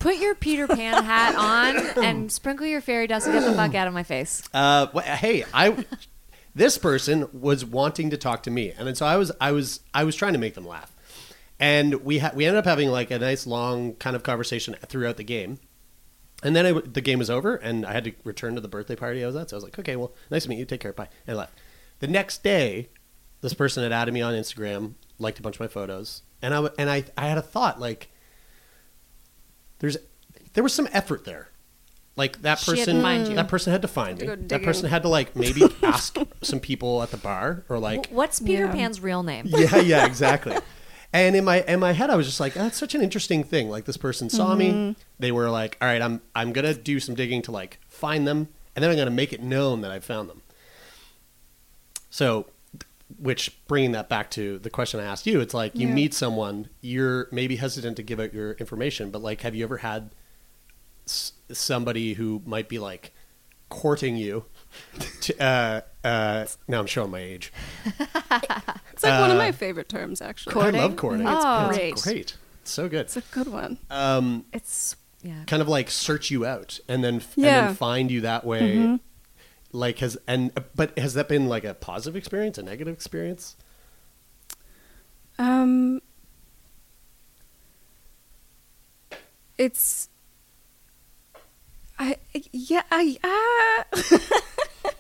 [0.07, 3.75] put your Peter Pan hat on and sprinkle your fairy dust and get the fuck
[3.75, 4.41] out of my face.
[4.53, 5.85] Uh, hey, I
[6.55, 9.81] this person was wanting to talk to me, and then so I was I was
[9.93, 10.95] I was trying to make them laugh,
[11.59, 15.17] and we ha- we ended up having like a nice long kind of conversation throughout
[15.17, 15.59] the game,
[16.41, 18.67] and then I w the game was over, and I had to return to the
[18.69, 19.49] birthday party I was at.
[19.49, 20.65] So I was like, okay, well, nice to meet you.
[20.65, 21.59] Take care, bye, and I left.
[21.99, 22.89] The next day,
[23.41, 26.57] this person had added me on Instagram, liked a bunch of my photos, and I
[26.57, 28.09] w- and I I had a thought like,
[29.79, 29.97] there's
[30.53, 31.49] there was some effort there.
[32.15, 33.35] Like that She had to person, find you.
[33.35, 34.27] that person had to find to me.
[34.27, 34.65] go That digging.
[34.65, 38.65] person had to like maybe ask some people at the bar or like, What's Peter
[38.65, 38.71] Yeah.
[38.71, 39.45] Pan's real name?
[39.49, 40.57] yeah, yeah, exactly.
[41.13, 43.69] And in my in my head, I was just like, that's such an interesting thing.
[43.69, 44.71] Like this person saw me.
[44.71, 44.99] Mm-hmm.
[45.19, 48.47] They were like, all right, I'm I'm gonna do some digging to like find them,
[48.75, 50.41] and then I'm gonna make it known that I found them.
[52.09, 52.47] So,
[53.17, 55.93] which bringing that back to the question I asked you, it's like you Yeah.
[55.93, 59.77] meet someone, you're maybe hesitant to give out your information, but like, have you ever
[59.77, 60.11] had
[61.05, 63.13] s- somebody who might be like
[63.69, 64.45] courting you?
[65.21, 67.51] To, uh, uh, now I'm showing my age.
[68.93, 70.55] It's like one of my favorite terms, actually.
[70.61, 71.25] I love courting.
[71.27, 71.69] Oh.
[71.69, 71.93] it's Great.
[71.95, 72.03] great.
[72.03, 72.37] great.
[72.63, 73.01] So good.
[73.01, 73.77] It's a good one.
[73.89, 75.43] Um, It's yeah.
[75.47, 77.57] kind of like search you out and then and Yeah.
[77.59, 77.65] Mm-hmm.
[77.67, 78.99] then find you that way.
[79.71, 83.55] Like has and but has that been like a positive experience, a negative experience?
[85.37, 86.01] Um,
[89.57, 90.09] it's.
[91.99, 92.17] I
[92.51, 93.85] yeah I ah.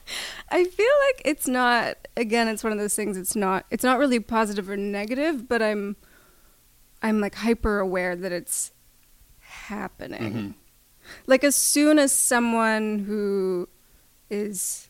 [0.49, 1.97] I feel like it's not.
[2.15, 3.17] Again, it's one of those things.
[3.17, 3.65] It's not.
[3.69, 5.95] It's not really positive or negative, but I'm.
[7.01, 8.71] I'm like hyper aware that it's
[9.39, 10.55] happening.
[11.25, 13.69] Like as soon as someone who
[14.29, 14.89] is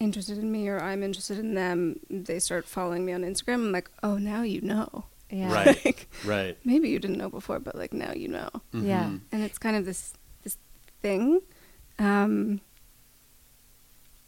[0.00, 3.54] interested in me or I'm interested in them, they start following me on Instagram.
[3.54, 5.04] I'm like, oh, now you know.
[5.30, 5.52] Yeah.
[5.52, 5.80] Right.
[5.84, 6.58] Like, Right.
[6.64, 8.50] maybe you didn't know before, but like now you know.
[8.72, 9.04] Yeah.
[9.04, 9.16] Mm-hmm.
[9.32, 10.12] And it's kind of this
[10.42, 10.58] this
[11.00, 11.40] thing.
[11.98, 12.60] Um,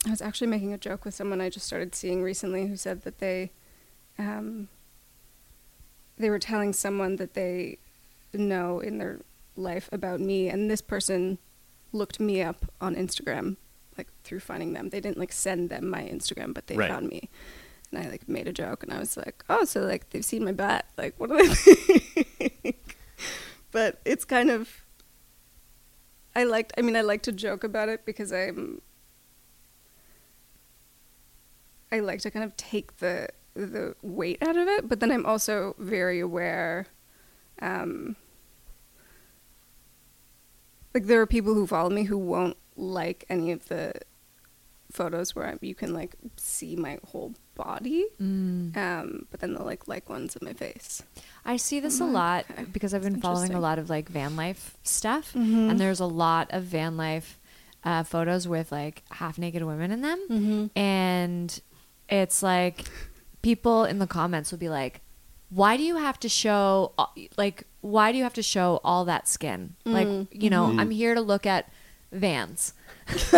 [0.07, 3.03] I was actually making a joke with someone I just started seeing recently who said
[3.03, 3.51] that they
[4.19, 4.69] um,
[6.17, 7.79] they were telling someone that they
[8.33, 9.21] know in their
[9.57, 11.39] life about me, and this person
[11.93, 13.57] looked me up on Instagram,
[13.99, 14.89] like through finding them.
[14.91, 16.91] They didn't like send them my Instagram, but they Right.
[16.91, 17.29] found me.
[17.93, 20.45] And I like made a joke, and I was like, "Oh, so like they've seen
[20.45, 20.85] my butt?
[20.97, 22.97] Like, what do they think?"
[23.71, 24.85] but it's kind of.
[26.35, 26.73] I liked.
[26.77, 28.81] I mean, I like to joke about it because I'm.
[31.93, 35.25] I like to kind of take the the weight out of it, but then I'm
[35.25, 36.87] also very aware.
[37.63, 38.17] Um,
[40.93, 43.93] like there are people who follow me who won't like any of the
[44.93, 48.77] photos where I, you can like see my whole body, Mm.
[48.77, 51.03] um, but then they'll like like ones of my face.
[51.45, 52.65] I see this a Mm, lot okay.
[52.73, 55.71] because I've been following a lot of like van life stuff, Mhm.
[55.71, 57.39] and there's a lot of van life
[57.85, 60.79] uh, photos with like half naked women in them, Mm-hmm.
[60.79, 61.61] and
[62.09, 62.85] it's like
[63.43, 65.01] people in the comments will be like,
[65.51, 66.93] "Why do you have to show
[67.37, 69.75] like why do you have to show all that skin?
[69.85, 71.69] Like you know, I'm here to look at
[72.15, 72.73] vans."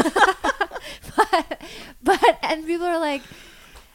[1.17, 1.63] but,
[2.03, 3.23] but and people are like,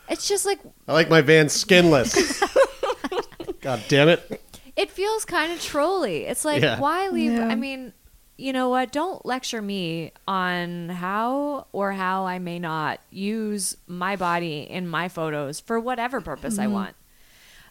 [0.09, 2.41] it's just like I like my van skinless.
[3.61, 4.41] God damn it.
[4.75, 6.25] it feels kind of trolly.
[6.25, 6.79] It's like, Yeah.
[6.79, 7.33] why leave?
[7.33, 7.47] Yeah.
[7.47, 7.93] I mean,
[8.37, 8.91] you know what?
[8.91, 15.09] Don't lecture me on how or how I may not use my body in my
[15.09, 16.95] photos for whatever purpose I want.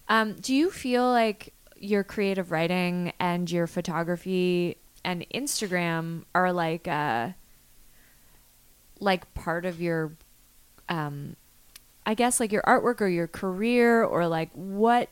[0.09, 6.87] Um, do you feel like your creative writing and your photography and Instagram are like
[6.89, 7.31] uh
[8.99, 10.13] like part of your
[10.89, 11.37] um
[12.07, 15.09] I guess like your artwork or your career or like what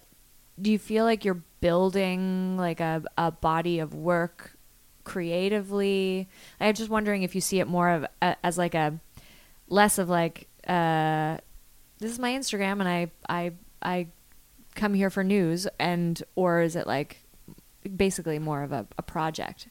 [0.61, 4.57] do you feel like you're building like a, a body of work
[5.05, 6.29] creatively?
[6.61, 8.99] I'm just wondering if you see it more of a, as like a
[9.69, 11.39] less of like uh,
[11.99, 14.09] this is my Instagram and I I I
[14.75, 17.19] come here for news and or is it like
[17.97, 19.69] basically more of a, a project?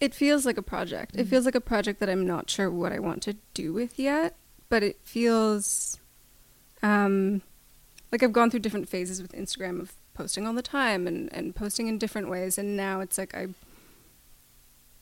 [0.00, 1.16] It feels like a project.
[1.16, 3.98] It feels like a project that I'm not sure what I want to do with
[3.98, 4.36] yet,
[4.68, 5.98] but it feels
[6.82, 7.42] um,
[8.12, 11.54] like I've gone through different phases with Instagram of posting all the time and, and
[11.54, 12.58] posting in different ways.
[12.58, 13.48] And now it's like I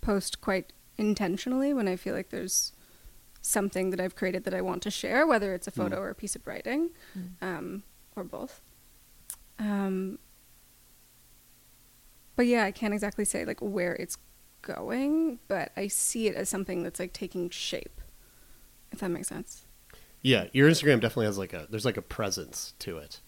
[0.00, 2.72] post quite intentionally when I feel like there's
[3.40, 6.14] something that I've created that I want to share, whether it's a photo or a
[6.14, 6.90] piece of writing,
[7.40, 7.82] um,
[8.14, 8.60] or both.
[9.58, 10.18] Um,
[12.36, 14.16] but yeah, I can't exactly say like where it's
[14.62, 18.00] going, but I see it as something that's like taking shape.
[18.90, 19.64] If that makes sense.
[20.22, 23.20] Yeah, your Instagram definitely has like a there's like a presence to it.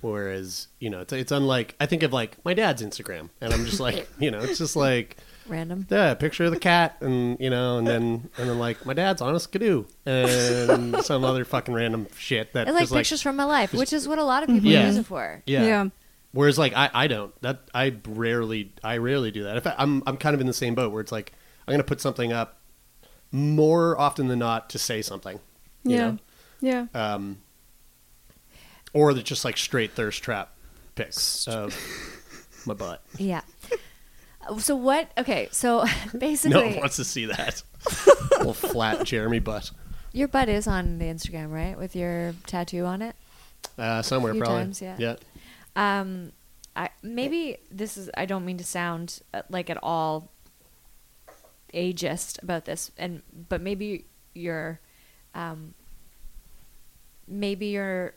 [0.00, 3.64] Whereas, you know, it's, it's unlike I think of like my dad's Instagram and I'm
[3.64, 5.16] just like, you know, it's just like
[5.48, 5.86] Random.
[5.90, 9.20] yeah, picture of the cat and you know, and then and then like my dad's
[9.20, 13.34] on a skidoo and some other fucking random shit that It's like just pictures from
[13.36, 14.86] my life, which is what a lot of people Yeah.
[14.86, 15.42] use it for.
[15.46, 15.64] yeah.
[15.64, 15.88] Yeah.
[16.32, 19.56] Whereas like I, I don't that I rarely I rarely do that.
[19.56, 21.32] In fact, I'm I'm kind of in the same boat where it's like
[21.66, 22.58] I'm gonna put something up
[23.32, 25.40] more often than not to say something.
[25.84, 26.10] You Yeah.
[26.10, 26.18] Know?
[26.60, 26.86] Yeah.
[26.94, 27.38] um,
[28.92, 30.54] or the just like straight thirst trap
[30.94, 31.76] pics of
[32.66, 33.02] my butt.
[33.18, 33.42] Yeah.
[34.58, 35.10] So what?
[35.18, 35.84] Okay, so
[36.16, 37.62] basically, No one wants to see that
[38.38, 39.70] little flat Jeremy butt
[40.12, 41.78] your butt is on the Instagram, right?
[41.78, 43.14] With your tattoo on it.
[43.76, 44.56] uh, somewhere probably.
[44.56, 44.96] times, yeah.
[44.98, 45.16] yeah.
[45.78, 46.32] Um,
[46.74, 48.10] I maybe this is.
[48.16, 50.32] I don't mean to sound uh, like at all
[51.72, 54.80] ageist about this, and but maybe you're,
[55.34, 55.74] um,
[57.28, 58.14] maybe you're.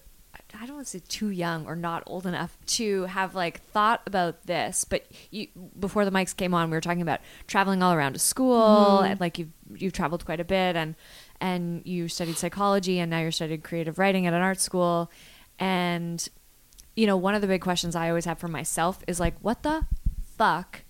[0.59, 4.01] I don't want to say too young or not old enough to have like thought
[4.07, 5.47] about this, but you
[5.79, 9.19] before the mics came on, we were talking about traveling all around to school and
[9.19, 10.95] like you've you've traveled quite a bit and
[11.39, 15.11] and you studied psychology and now you're studying creative writing at an art school
[15.59, 16.27] and
[16.95, 19.63] you know, one of the big questions I always have for myself is like, what
[19.63, 19.85] the
[20.37, 20.83] fuck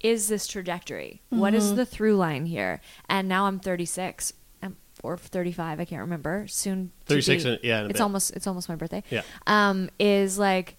[0.00, 1.22] is this trajectory?
[1.30, 2.80] What is the through line here?
[3.08, 4.32] And now I'm 36
[4.62, 6.46] um, or 35, I can't remember.
[6.46, 8.00] Soon to 36 be- in- yeah, it's bit.
[8.00, 9.02] almost it's almost my birthday.
[9.10, 9.22] Yeah.
[9.46, 10.76] Um, is like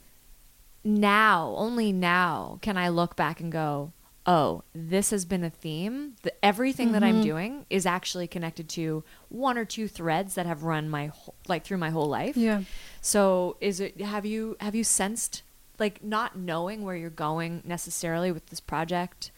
[0.84, 3.91] now, only now can I look back and go,
[4.28, 6.16] oh, this has been a theme.
[6.24, 10.63] The, everything that I'm doing is actually connected to one or two threads that have
[10.63, 12.36] run my whole, like through my whole life.
[12.36, 12.61] Yeah.
[13.06, 15.43] So is it have you have you sensed
[15.78, 19.30] like not knowing where you're going necessarily with this project?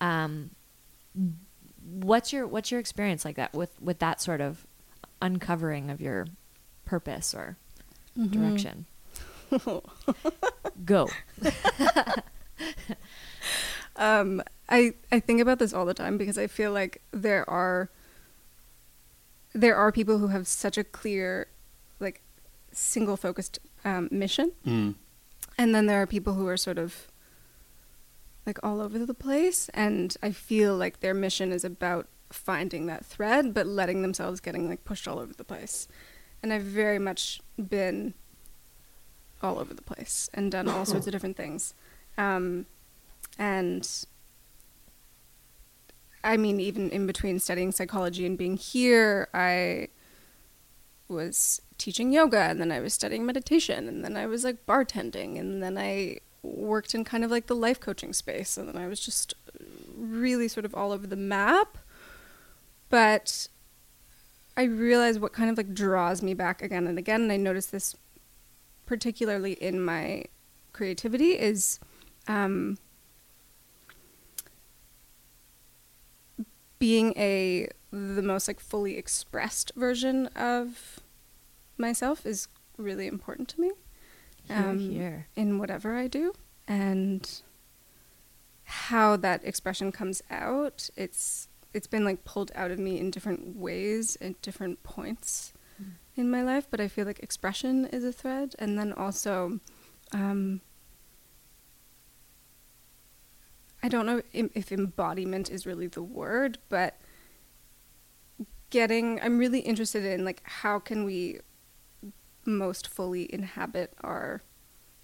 [0.00, 0.50] Um,
[1.84, 4.64] what's your what's your experience like that with with that sort of
[5.20, 6.28] uncovering of your
[6.84, 7.56] purpose or
[8.30, 8.86] direction?
[10.84, 11.08] Go.
[13.96, 17.90] Um, I I think about this all the time because I feel like there are
[19.52, 21.48] there are people who have such a clear,
[22.78, 24.94] single focused um, mission, Mm.
[25.56, 27.08] and then there are people who are sort of
[28.46, 33.04] like all over the place, and I feel like their mission is about finding that
[33.04, 35.88] thread, but letting themselves getting like pushed all over the place,
[36.42, 38.14] and I've very much been
[39.42, 41.74] all over the place and done all sorts of different things.
[42.16, 42.66] Um,
[43.38, 43.88] and
[46.24, 49.88] I mean, even in between studying psychology and being here, I
[51.08, 55.38] was teaching yoga, and then I was studying meditation, and then I was like bartending,
[55.38, 58.86] and then I worked in kind of like the life coaching space, and then I
[58.86, 59.34] was just
[59.96, 61.78] really sort of all over the map.
[62.90, 63.48] But
[64.56, 67.72] I realized what kind of like draws me back again and again, and I noticed
[67.72, 67.94] this
[68.86, 70.24] particularly in my
[70.72, 71.78] creativity is
[72.26, 72.78] um,
[76.78, 80.97] being a the most like fully expressed version of
[81.78, 83.72] myself is really important to me
[84.44, 85.26] Hear, hear.
[85.36, 86.32] in whatever I do.
[86.66, 87.28] And
[88.64, 93.56] how that expression comes out it's it's been like pulled out of me in different
[93.56, 95.52] ways at different points
[96.16, 98.54] in my life but I feel like expression is a thread.
[98.58, 99.60] And then also
[100.12, 100.60] um,
[103.82, 106.96] I don't know im- if embodiment is really the word, but
[108.70, 111.40] getting I'm really interested in like how can we
[112.48, 114.42] most fully inhabit our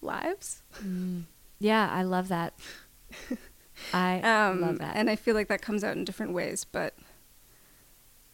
[0.00, 0.62] lives.
[1.58, 2.54] Yeah, I love that.
[3.92, 4.96] I Um, love that.
[4.96, 6.94] And I feel like that comes out in different ways, but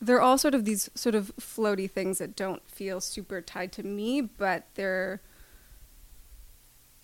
[0.01, 3.83] they're all sort of these sort of floaty things that don't feel super tied to
[3.83, 5.21] me, but they're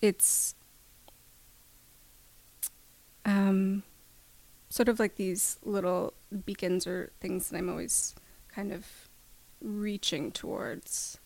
[0.01, 0.53] it's
[3.25, 3.83] um
[4.69, 6.13] sort of like these little
[6.45, 8.15] beacons or things that I'm always
[8.49, 8.85] kind of
[9.61, 11.19] reaching towards.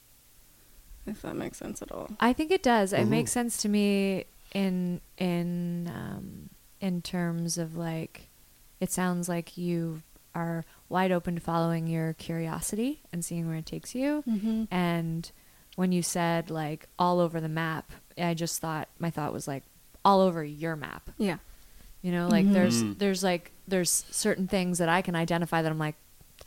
[1.12, 2.10] If that makes sense at all.
[2.20, 2.94] I think it does.
[2.94, 3.10] It Mhm.
[3.10, 6.50] makes sense to me in in um,
[6.80, 8.30] in terms of like
[8.80, 10.02] it sounds like you
[10.34, 14.24] are wide open to following your curiosity and seeing where it takes you.
[14.28, 14.64] Mm-hmm.
[14.72, 15.32] And
[15.76, 19.64] when you said like all over the map, I just thought my thought was like
[20.04, 21.10] all over your map.
[21.18, 21.38] Yeah.
[22.02, 22.54] You know, like Mhm.
[22.54, 22.98] there's Mm.
[22.98, 25.96] there's like there's certain things that I can identify that I'm like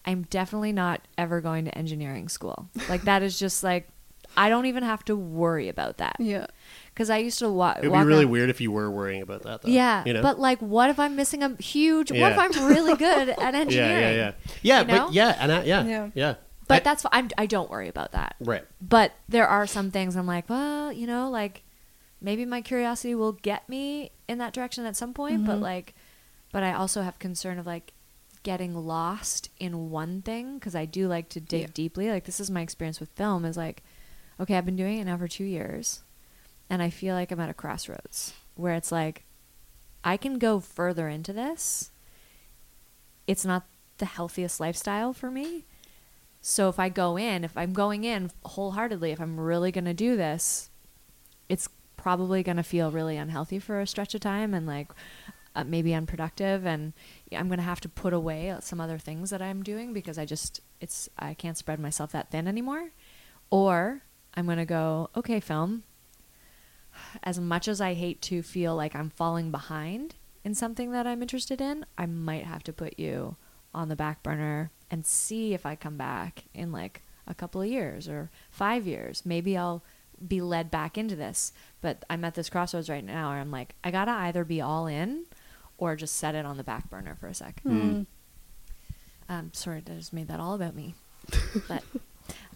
[0.05, 2.69] I'm definitely not ever going to engineering school.
[2.89, 3.89] Like that is just like
[4.37, 6.17] I don't even have to worry about that.
[6.19, 6.47] Yeah.
[6.95, 8.91] Cuz I used to wa- It would walk be really on- weird if you were
[8.91, 9.69] worrying about that, though.
[9.69, 10.23] Yeah, you know?
[10.23, 14.01] but like what if I'm missing a huge what if I'm really good at engineering?
[14.03, 14.33] yeah, yeah, yeah,
[14.63, 14.81] yeah.
[14.81, 15.05] You know?
[15.07, 16.09] but yeah, and I, yeah, Yeah.
[16.15, 16.35] yeah,
[16.69, 18.37] But I- that's I'm I don't worry about that.
[18.41, 18.65] right.
[18.81, 21.63] But there are some things I'm like, well, you know, like
[22.21, 25.63] maybe my curiosity will get me in that direction at some point, but Mhm.
[25.63, 25.95] like
[26.53, 27.93] but I also have concern of like
[28.45, 31.67] getting lost in one thing because I do like to dig Yeah.
[31.75, 32.11] deeply.
[32.11, 33.83] Like this is my experience with film is like
[34.41, 36.03] okay, I've been doing it now for 2 years
[36.71, 39.25] and I feel like I'm at a crossroads where it's like
[40.03, 41.91] I can go further into this.
[43.27, 43.67] It's not
[43.99, 45.65] the healthiest lifestyle for me.
[46.41, 49.95] So if I go in, if I'm going in wholeheartedly, if I'm really going to
[49.95, 50.69] do this,
[51.49, 54.89] it's probably going to feel really unhealthy for a stretch of time and like
[55.57, 56.93] uh, maybe unproductive and
[57.33, 60.27] I'm going to have to put away some other things that I'm doing because I
[60.27, 62.91] just it's I can't spread myself that thin anymore.
[63.51, 64.03] Or
[64.35, 65.85] I'm going to go, okay, film.
[67.23, 70.15] As much as I hate to feel like I'm falling behind
[70.45, 73.37] in something that I'm interested in, I might have to put you
[73.75, 77.69] on the back burner and see if I come back in like a couple of
[77.69, 79.23] years or five years.
[79.25, 79.83] Maybe I'll
[80.27, 81.53] be led back into this.
[81.81, 84.87] But I'm at this crossroads right now where I'm like, I gotta either be all
[84.87, 85.25] in
[85.79, 87.61] or just set it on the back burner for a sec.
[87.65, 88.07] Mm.
[89.29, 90.95] Um, sorry, I just made that all about me.
[91.69, 91.83] but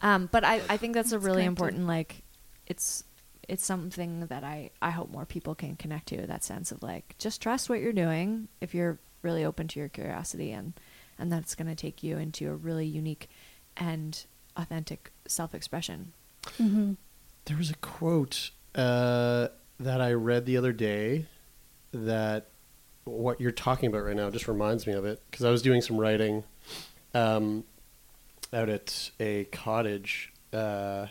[0.03, 1.49] um, but I, I think that's a really connected.
[1.49, 2.23] important like
[2.67, 3.05] it's
[3.49, 7.15] it's something that I, I hope more people can connect to that sense of like
[7.19, 10.75] just trust what you're doing if you're really open to your curiosity and
[11.19, 13.29] and that's going to take you into a really unique
[13.77, 14.27] and
[14.57, 16.13] authentic self-expression.
[16.45, 16.93] Mm-hmm.
[17.47, 19.49] There was a quote uh,
[19.81, 21.27] that I read the other day
[21.93, 22.49] that
[23.05, 25.81] what you're talking about right now just reminds me of it because I was doing
[25.81, 26.45] some writing
[27.15, 27.65] um,
[28.53, 31.07] out at a cottage uh,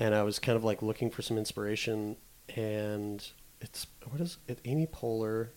[0.00, 2.16] and I was kind of like looking for some inspiration
[2.54, 3.26] and
[3.60, 5.48] it's what is it Amy Poehler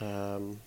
[0.00, 0.60] um,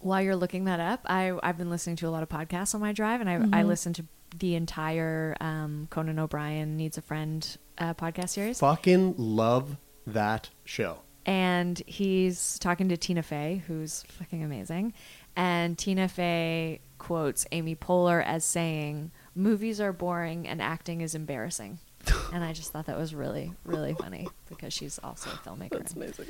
[0.00, 2.80] While you're looking that up, I I've been listening to a lot of podcasts on
[2.80, 3.66] my drive, and I I Mhm.
[3.66, 4.04] listened to
[4.38, 9.76] the entire um, Conan O'Brien Needs a Friend uh, podcast series, fucking love
[10.06, 10.98] that show.
[11.26, 14.92] And he's talking to Tina Fey, who's fucking amazing,
[15.34, 21.78] and Tina Fey quotes Amy Poehler as saying, "Movies are boring and acting is embarrassing."
[22.32, 25.70] and I just thought that was really, really funny because she's also a filmmaker.
[25.70, 26.26] That's and- amazing.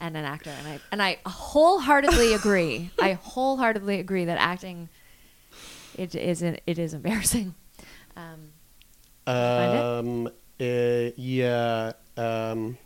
[0.00, 2.90] and an actor and I and I wholeheartedly agree.
[3.00, 4.88] I wholeheartedly agree that acting
[5.96, 7.54] it isn't it is embarrassing.
[8.16, 8.52] Um,
[9.26, 9.80] find it?
[9.82, 10.26] Um,
[10.60, 11.92] uh, yeah.
[12.16, 12.78] Um,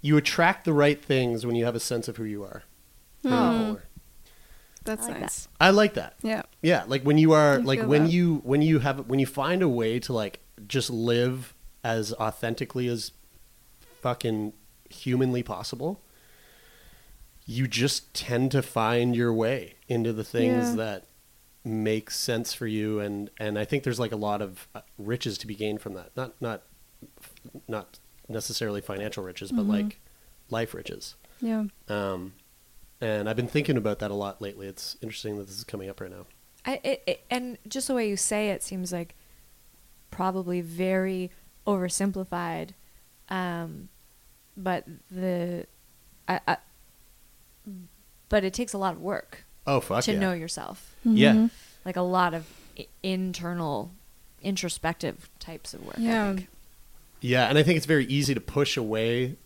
[0.00, 2.62] you attract the right things when you have a sense of who you are.
[3.24, 3.34] Amy.
[3.36, 3.80] Poehler.
[4.84, 5.20] That's I like that.
[5.22, 5.48] nice.
[5.60, 6.14] I like that.
[6.22, 6.42] Yeah.
[6.62, 8.12] Yeah, like when you are I like when that.
[8.12, 11.54] you when you have when you find a way to like just live
[11.84, 13.12] as authentically as
[14.00, 14.52] fucking
[14.90, 16.00] humanly possible,
[17.46, 20.76] you just tend to find your way into the things Yeah.
[20.76, 21.04] that
[21.64, 25.38] make sense for you and and I think there's like a lot of uh, riches
[25.38, 26.10] to be gained from that.
[26.16, 26.62] Not not
[27.68, 29.68] not necessarily financial riches, but Mhm.
[29.68, 30.00] like
[30.50, 31.14] life riches.
[31.40, 31.64] Yeah.
[31.88, 32.34] Um
[33.02, 34.66] and I've been thinking about that a lot lately.
[34.66, 36.24] It's interesting that this is coming up right now.
[36.64, 39.14] I it, it, and just the way you say it seems like
[40.10, 41.30] probably very
[41.66, 42.70] oversimplified,
[43.28, 43.88] um,
[44.56, 45.66] but the
[46.28, 46.56] I, I,
[48.28, 50.18] but it takes a lot of work Oh fuck to yeah.
[50.18, 50.94] know yourself.
[51.04, 51.32] Yeah.
[51.34, 51.50] Mhm.
[51.84, 52.46] like a lot of
[52.78, 53.90] i- internal
[54.40, 56.34] introspective types of work I Yeah.
[56.34, 56.48] think.
[57.20, 59.36] Yeah, and I think it's very easy to push away s- s-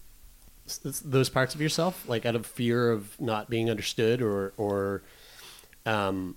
[1.05, 5.03] those parts of yourself, like out of fear of not being understood, or or,
[5.85, 6.37] um,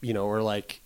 [0.00, 0.80] you know, or like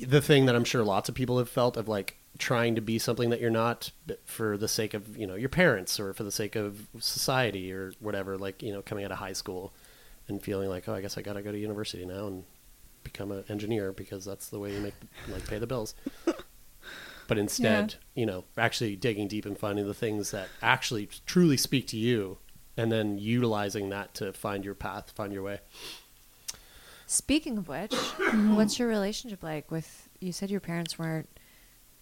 [0.00, 2.98] the thing that I'm sure lots of people have felt of like trying to be
[2.98, 3.90] something that you're not
[4.24, 7.92] for the sake of you know your parents or for the sake of society or
[8.00, 8.36] whatever.
[8.38, 9.72] Like you know, coming out of high school
[10.28, 12.44] and feeling like, oh, I guess I got to go to university now and
[13.02, 14.94] become an engineer because that's the way you make
[15.28, 15.94] like pay the bills.
[17.30, 21.86] but instead, you know, actually digging deep and finding the things that actually truly speak
[21.86, 22.38] to you
[22.76, 25.60] and then utilizing that to find your path, find your way.
[27.06, 28.56] Speaking of which, mm-hmm.
[28.56, 30.08] what's your relationship like with?
[30.18, 31.28] You said your parents weren't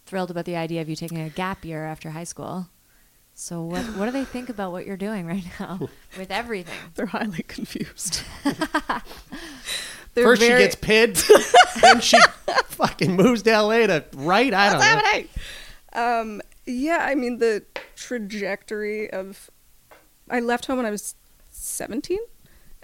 [0.07, 2.67] thrilled about the idea of you taking a gap year after high school.
[3.35, 6.73] So what what do they think about what you're doing right now with everything?
[6.95, 8.23] They're highly confused.
[10.15, 11.15] First she gets pinned,
[11.81, 12.17] then she
[12.65, 14.53] fucking moves to LA to write.
[14.53, 14.85] I don't know.
[14.85, 15.29] happening?
[15.93, 17.63] Um, yeah, I mean the
[17.95, 19.49] trajectory of
[20.29, 21.15] I left home when I was
[21.51, 22.19] 17.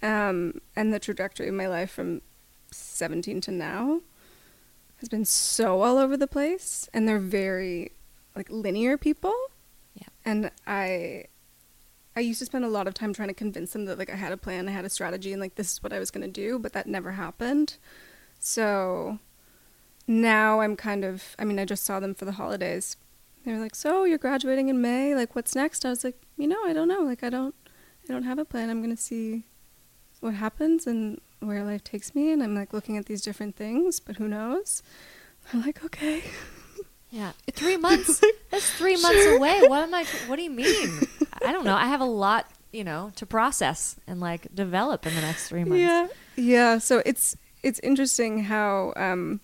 [0.04, 2.22] Um, and the trajectory of my life from
[2.72, 4.02] 17 to now
[4.98, 7.92] has been so all over the place and they're very
[8.36, 9.34] like linear people.
[9.94, 10.08] Yeah.
[10.26, 11.26] And I
[12.16, 14.16] I used to spend a lot of time trying to convince them that like I
[14.16, 16.26] had a plan, I had a strategy and like this is what I was going
[16.26, 17.78] to do, but that never happened.
[18.40, 19.20] So
[20.08, 22.96] now I'm kind of I mean, I just saw them for the holidays.
[23.46, 25.14] They were like, "So, you're graduating in May.
[25.14, 27.02] Like what's next?" I was like, "You know, I don't know.
[27.02, 27.54] Like I don't
[28.10, 28.70] I don't have a plan.
[28.70, 29.44] I'm going to see
[30.20, 34.00] what happens and where life takes me and I'm like looking at these different things,
[34.00, 34.82] but who knows?"
[35.54, 36.24] I'm like, "Okay."
[37.16, 38.22] Yeah, three months.
[38.52, 39.62] That's three months away.
[39.62, 40.06] What am I?
[40.28, 41.08] What do you mean?
[41.42, 41.76] I don't know.
[41.76, 45.64] I have a lot, you know, to process and like develop in the next three
[45.64, 45.80] months.
[45.80, 46.78] Yeah, yeah.
[46.78, 49.40] So it's it's interesting how um,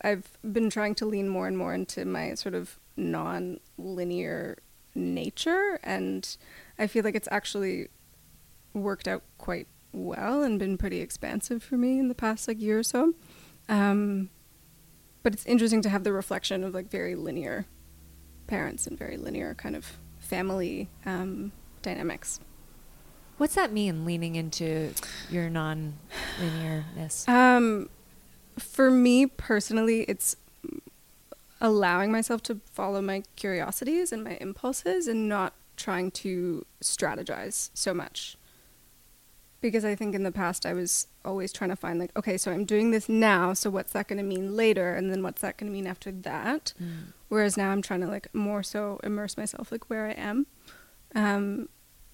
[0.00, 4.62] I've been trying to lean more and more into my sort of non-linear
[4.94, 6.36] nature, and
[6.78, 7.88] I feel like it's actually
[8.72, 12.78] worked out quite well and been pretty expansive for me in the past like year
[12.78, 13.12] or so.
[13.68, 14.30] Um,
[15.22, 17.66] but it's interesting to have the reflection of like very linear
[18.46, 21.52] parents and very linear kind of family um,
[21.82, 22.40] dynamics.
[23.38, 24.04] What's that mean?
[24.04, 24.92] Leaning into
[25.30, 27.28] your non-linearness.
[27.28, 27.88] Um,
[28.58, 30.36] for me personally, it's
[31.60, 37.94] allowing myself to follow my curiosities and my impulses and not trying to strategize so
[37.94, 38.36] much.
[39.62, 42.50] Because I think in the past I was always trying to find like, okay, so
[42.50, 45.56] I'm doing this now, so what's that going to mean later, and then what's that
[45.56, 46.74] going to mean after that?
[46.82, 47.12] Mm.
[47.28, 50.46] Whereas now I'm trying to like more so immerse myself like where I am,
[51.14, 51.68] um,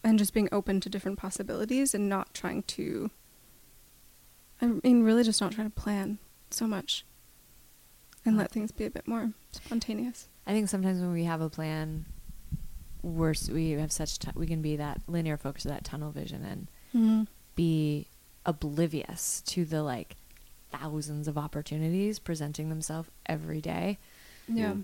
[0.05, 3.11] and just being open to different possibilities and not trying to.
[4.61, 6.19] I mean, really, just not trying to plan
[6.51, 7.07] so much,
[8.27, 10.29] and let things be a bit more spontaneous.
[10.47, 12.05] I think sometimes when we have a plan,
[13.03, 16.45] we're we have such t- we can be that linear focus, of that tunnel vision,
[16.45, 17.25] and Mm-hmm.
[17.59, 18.07] Be
[18.47, 20.15] oblivious to the like
[20.71, 23.99] thousands of opportunities presenting themselves every day.
[24.47, 24.75] Yeah.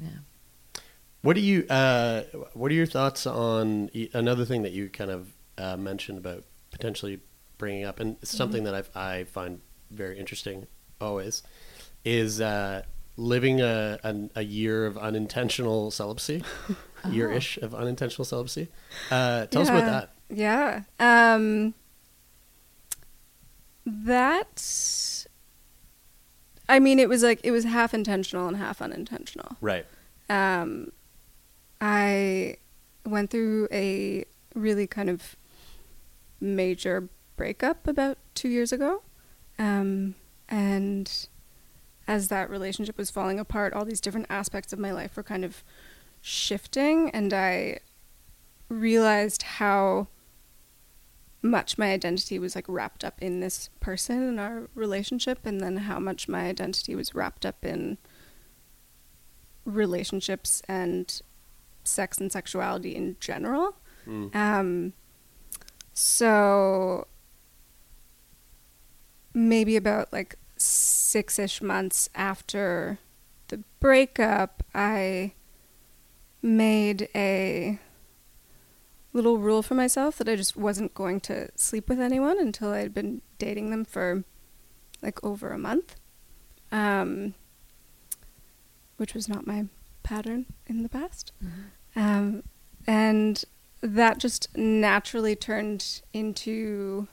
[0.00, 0.08] Yeah.
[1.22, 1.66] What do you?
[1.68, 2.22] Uh,
[2.54, 6.44] what are your thoughts on e- another thing that you kind of uh, mentioned about
[6.70, 7.18] potentially
[7.58, 9.60] bringing up, and it's something that I've, I find
[9.90, 10.68] very interesting
[11.00, 11.42] always,
[12.04, 12.82] is uh,
[13.16, 16.44] living a, a a year of unintentional celibacy,
[17.10, 18.68] year ish of unintentional celibacy.
[19.10, 20.12] Uh, tell us about that.
[20.30, 20.82] Yeah.
[20.98, 21.74] Um
[23.86, 25.26] that
[26.68, 29.56] I mean it was like it was half intentional and half unintentional.
[29.60, 29.86] Right.
[30.28, 30.92] Um
[31.80, 32.56] I
[33.06, 34.24] went through a
[34.54, 35.36] really kind of
[36.40, 39.02] major breakup about 2 years ago.
[39.58, 40.14] Um
[40.48, 41.28] and
[42.06, 45.44] as that relationship was falling apart, all these different aspects of my life were kind
[45.44, 45.62] of
[46.20, 47.78] shifting and I
[48.68, 50.08] realized how
[51.48, 55.76] much my identity was like wrapped up in this person and our relationship and then
[55.78, 57.98] how much my identity was wrapped up in
[59.64, 61.20] relationships and
[61.84, 63.76] sex and sexuality in general.
[64.34, 64.92] Um
[65.92, 67.06] so
[69.34, 72.98] maybe about like six-ish months after
[73.48, 75.32] the breakup i
[76.42, 77.78] made a
[79.18, 82.78] little rule for myself that I just wasn't going to sleep with anyone until I
[82.78, 84.22] had been dating them for
[85.02, 85.96] like over a month,
[86.70, 87.34] um,
[88.96, 89.66] which was not my
[90.04, 91.32] pattern in the past.
[91.96, 92.44] Um,
[92.86, 93.44] and
[93.80, 97.08] that just naturally turned into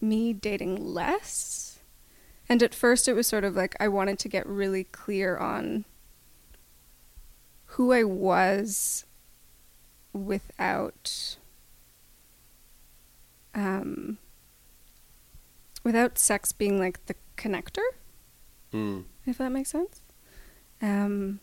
[0.00, 1.80] me dating less.
[2.48, 5.84] And at first, it was sort of like I wanted to get really clear on
[7.66, 9.04] who I was
[10.12, 11.36] without
[13.54, 14.18] um
[15.82, 17.82] without sex being like the connector
[18.72, 19.04] Mm.
[19.26, 20.00] if that makes sense
[20.80, 21.40] um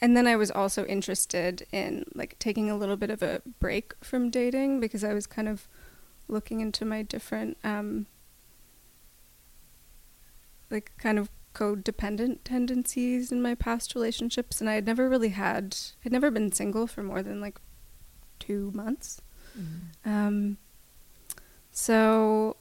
[0.00, 3.94] and then I was also interested in like taking a little bit of a break
[4.02, 5.68] from dating because I was kind of
[6.28, 8.06] looking into my different um
[10.70, 15.76] like kind of codependent tendencies in my past relationships and I had never really had
[16.04, 17.58] I'd never been single for more than like
[18.38, 19.20] two months.
[20.04, 20.56] Um,
[21.72, 22.56] so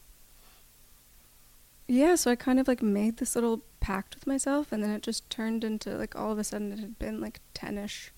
[1.87, 5.01] yeah, so I kind of like made this little pact with myself, and then it
[5.01, 8.11] just turned into like all of a sudden it had been like ten-ish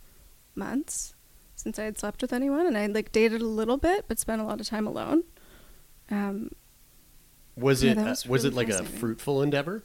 [0.56, 1.14] months
[1.56, 4.18] since I had slept with anyone, and I had like dated a little bit, but
[4.20, 5.24] spent a lot of time alone.
[6.10, 6.52] Um,
[7.60, 9.84] Was Yeah, it uh, was was really it like a fruitful endeavor?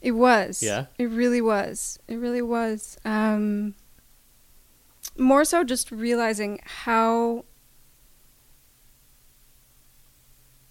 [0.00, 0.62] It was.
[0.62, 0.86] Yeah?
[0.98, 1.98] It really was.
[2.08, 2.96] It really was.
[3.04, 3.74] Um,
[5.16, 7.44] more so just realizing how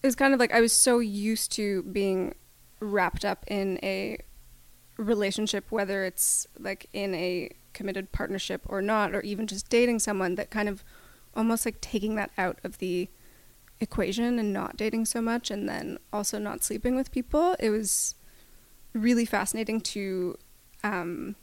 [0.01, 2.33] it was kind of like I was so used to being
[2.79, 4.17] wrapped up in a
[4.97, 10.35] relationship, whether it's like in a committed partnership or not, or even just dating someone,
[10.35, 10.83] that kind of
[11.35, 13.09] almost like taking that out of the
[13.81, 17.55] equation and not dating so much, and then also not sleeping with people.
[17.59, 18.15] It was
[18.93, 20.37] really fascinating to
[20.83, 21.35] um,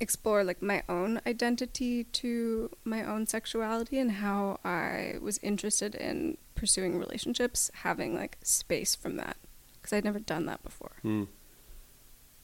[0.00, 6.38] explore like my own identity to my own sexuality and how I was interested in
[6.54, 9.36] pursuing relationships, having like space from that
[9.80, 10.92] because I'd never done that before.
[11.02, 11.24] Hmm.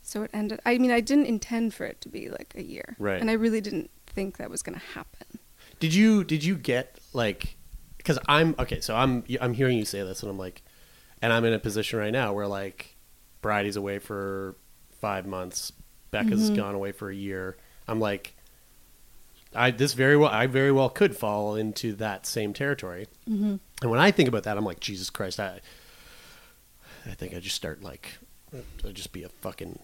[0.03, 0.61] So it ended.
[0.67, 3.21] I mean, I didn't intend for it to be like a year, Right.
[3.21, 5.39] And I really didn't think that was going to happen.
[5.81, 7.57] Did you did you get like
[8.03, 10.63] because I'm okay, so I'm I'm hearing you say this and I'm like
[11.21, 12.97] and I'm in a position right now where like
[13.41, 14.57] Bridie's away for
[15.01, 15.73] five months,
[16.11, 16.55] Becca's Mm-hmm.
[16.57, 17.57] gone away for a year.
[17.89, 18.35] I'm like
[19.55, 23.07] I this very well I very well could fall into that same territory.
[23.29, 23.57] Mm-hmm.
[23.83, 25.61] And when I think about that, I'm like Jesus Christ, I
[27.07, 28.13] I think I just start like
[28.87, 29.79] I'd just be a fucking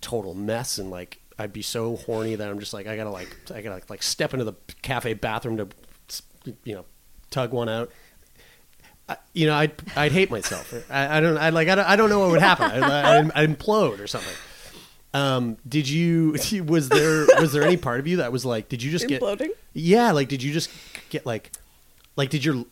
[0.00, 3.28] total mess and like I'd be so horny that I'm just like I gotta like
[3.54, 5.68] I gotta like step into the cafe bathroom to
[6.64, 6.84] you know
[7.30, 7.90] tug one out.
[9.08, 10.72] I, you know, I'd I'd hate myself.
[10.90, 12.82] I, I don't I like I don't, I don't know what would happen.
[12.82, 14.34] I, I'd, I'd implode or something.
[15.14, 18.82] Um, did you was there was there any part of you that was like did
[18.82, 19.50] you just get Imploding?
[19.72, 20.70] yeah like did you just
[21.08, 21.50] get like
[22.16, 22.66] like did your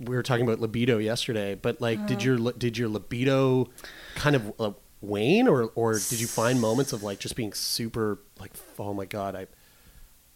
[0.00, 3.68] we were talking about libido yesterday but like did your did your libido
[4.14, 4.70] kind of uh,
[5.02, 9.04] wane or or did you find moments of like just being super like oh my
[9.04, 9.46] god I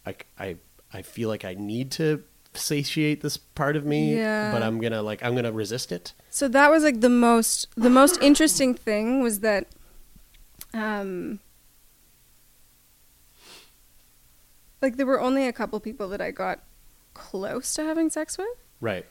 [0.04, 0.56] I I
[0.92, 2.22] I feel like I need to
[2.58, 4.52] satiate this part of me Yeah.
[4.52, 6.12] but I'm gonna like I'm gonna resist it.
[6.30, 9.66] So that was like the most the most interesting thing was that
[10.74, 11.40] um
[14.80, 16.60] like there were only a couple people that I got
[17.14, 18.46] close to having sex with.
[18.80, 19.04] Right.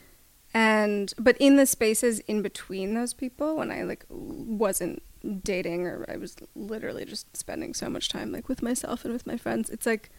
[0.54, 5.02] And but in the spaces in between those people when I like wasn't
[5.42, 9.26] dating or I was literally just spending so much time like with myself and with
[9.26, 10.10] my friends it's like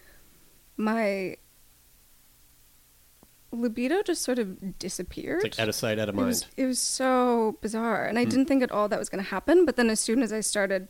[0.76, 1.36] my
[3.52, 6.54] libido just sort of disappeared it's like out of sight out of it was, mind
[6.56, 9.64] it was so bizarre and i didn't think at all that was going to happen
[9.66, 10.86] but then as soon as i started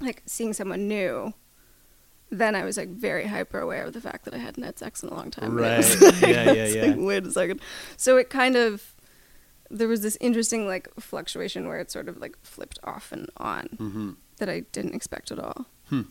[0.00, 1.32] like seeing someone new
[2.30, 5.02] then i was like very hyper aware of the fact that i hadn't had sex
[5.02, 5.78] in a long time Right.
[5.78, 6.82] was like- Yeah, yeah, yeah.
[6.86, 7.60] like, wait a second
[7.96, 8.94] so it kind of
[9.68, 13.68] there was this interesting like fluctuation where it sort of like flipped off and on
[13.78, 14.10] Mm-hmm.
[14.38, 16.02] that i didn't expect at all Hmm.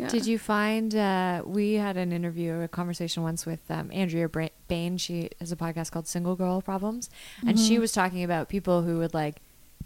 [0.00, 0.08] Yeah.
[0.08, 4.28] Did you find uh, we had an interview, or a conversation once with um, Andrea
[4.28, 4.96] Bra- Bain?
[4.98, 7.10] She has a podcast called Single Girl Problems,
[7.46, 9.36] and she was talking about people who would like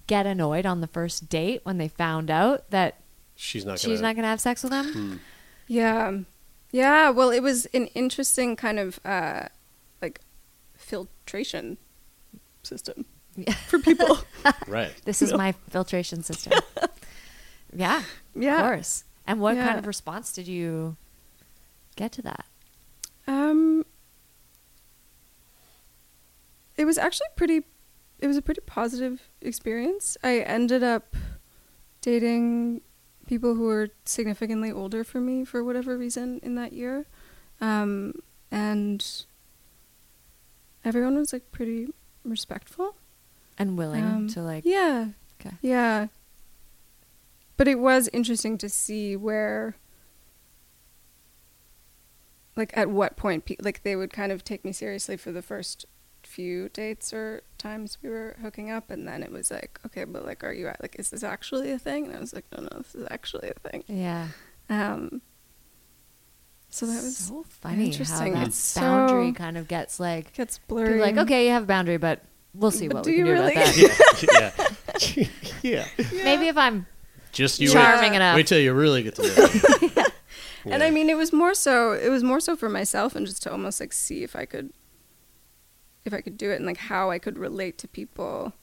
[0.07, 3.01] get annoyed on the first date when they found out that
[3.37, 4.93] she's not she's gonna not going to have sex with them.
[4.93, 5.17] Hmm.
[5.67, 6.19] Yeah.
[6.73, 9.47] Yeah, well it was an interesting kind of uh
[10.03, 10.21] like
[10.77, 11.79] filtration
[12.63, 13.05] system
[13.69, 14.19] for people.
[14.69, 16.53] right This is my filtration system.
[17.75, 18.03] yeah,
[18.35, 18.57] Yeah.
[18.61, 19.05] of course.
[19.27, 20.97] And what kind of response did you
[21.97, 22.45] get to that?
[23.27, 23.85] um
[26.77, 27.63] It was actually pretty
[28.21, 30.17] it was a pretty positive experience.
[30.23, 31.15] I ended up
[32.01, 32.81] dating
[33.27, 37.07] people who were significantly older for me for whatever reason in that year.
[37.61, 38.15] Um
[38.51, 39.05] and
[40.85, 41.89] everyone was like pretty
[42.25, 42.97] respectful.
[43.59, 45.09] And willing Um, to like, yeah
[45.41, 45.57] okay.
[45.63, 46.09] yeah
[47.57, 49.77] but it was interesting to see where
[52.57, 55.43] like at what point pe- like they would kind of take me seriously for the
[55.43, 55.87] first
[56.23, 60.25] few dates or times we were hooking up and then it was like okay but
[60.25, 62.63] like are you at- like is this actually a thing and i was like no
[62.63, 64.29] no this is actually a thing Yeah.
[64.71, 65.21] um
[66.71, 68.33] so that was so funny interesting.
[68.35, 71.53] how that It's boundary so- kind of gets like gets people blurry like okay you
[71.53, 72.23] have a boundary but
[72.55, 73.53] we'll see But what do we can you do really?
[73.53, 73.75] about
[74.87, 75.17] that
[75.63, 76.87] yeah yeah maybe if i'm
[77.35, 80.05] just you charming wait, enough wait till you really get to know me.
[80.67, 81.93] And I mean, it was more so.
[81.93, 84.73] It was more so for myself, and just to almost like see if I could,
[86.07, 88.55] if I could do it, and like how I could relate to people,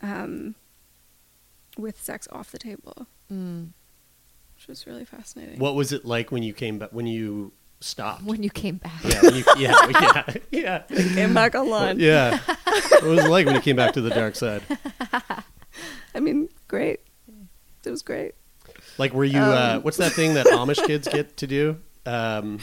[0.00, 0.54] um,
[1.76, 3.70] with sex off the table, mm,
[4.54, 5.58] which was really fascinating.
[5.58, 6.90] What was it like when you came back?
[6.92, 8.22] When you stopped.
[8.22, 9.02] When you came back.
[9.04, 10.78] yeah, when you, yeah, yeah, yeah,
[11.14, 11.98] Came back online.
[11.98, 12.38] yeah.
[12.46, 14.62] What was it like when you came back to the dark side?
[16.14, 17.00] I mean, great.
[17.84, 18.34] It was great.
[18.98, 19.38] Like, were you?
[19.40, 21.78] uh, what's that thing that Amish kids get to do?
[22.06, 22.58] Um,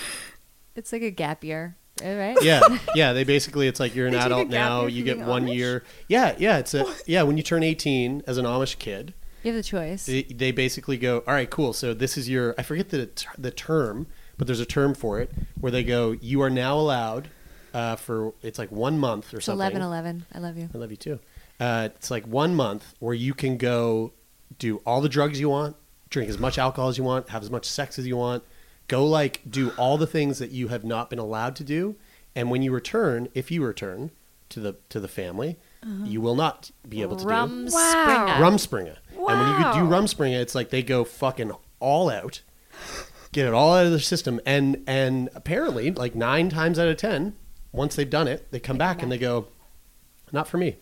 [0.76, 2.38] It's like a gap year, right?
[2.42, 2.62] yeah,
[2.96, 3.14] yeah.
[3.14, 4.86] They basically, it's like you're an They adult now.
[4.86, 5.56] You get one Amish?
[5.56, 5.84] year.
[6.08, 6.58] Yeah, yeah.
[6.60, 7.24] It's a yeah.
[7.24, 9.14] When you turn 18 as an Amish kid,
[9.44, 10.06] You have the choice.
[10.06, 11.74] they, they basically go, all right, cool.
[11.74, 12.56] So this is your.
[12.58, 14.08] I forget the the term,
[14.38, 17.30] but there's a term for it where they go, you are now allowed
[17.74, 19.60] uh, for it's like one month or It's something.
[19.60, 20.26] 11 11.
[20.34, 20.70] I love you.
[20.74, 21.20] I love you too.
[21.60, 24.14] Uh, it's like one month where you can go
[24.58, 25.76] do all the drugs you want,
[26.10, 28.44] drink as much alcohol as you want, have as much sex as you want,
[28.88, 31.96] go like do all the things that you have not been allowed to do.
[32.36, 34.12] And when you return, if you return
[34.50, 36.06] to the to the family, uh-huh.
[36.06, 37.70] you will not be able to do Rum Wow.
[37.70, 38.34] Springer.
[38.88, 38.98] Rumspringa.
[39.16, 40.00] And when you do Wow.
[40.02, 42.42] Rumspringa, it's like they go fucking all out,
[43.32, 46.98] get it all out of their system, and and apparently, like nine times out of
[46.98, 47.36] ten,
[47.72, 49.48] once they've done it, they come back and they go,
[50.32, 50.78] "Not for me,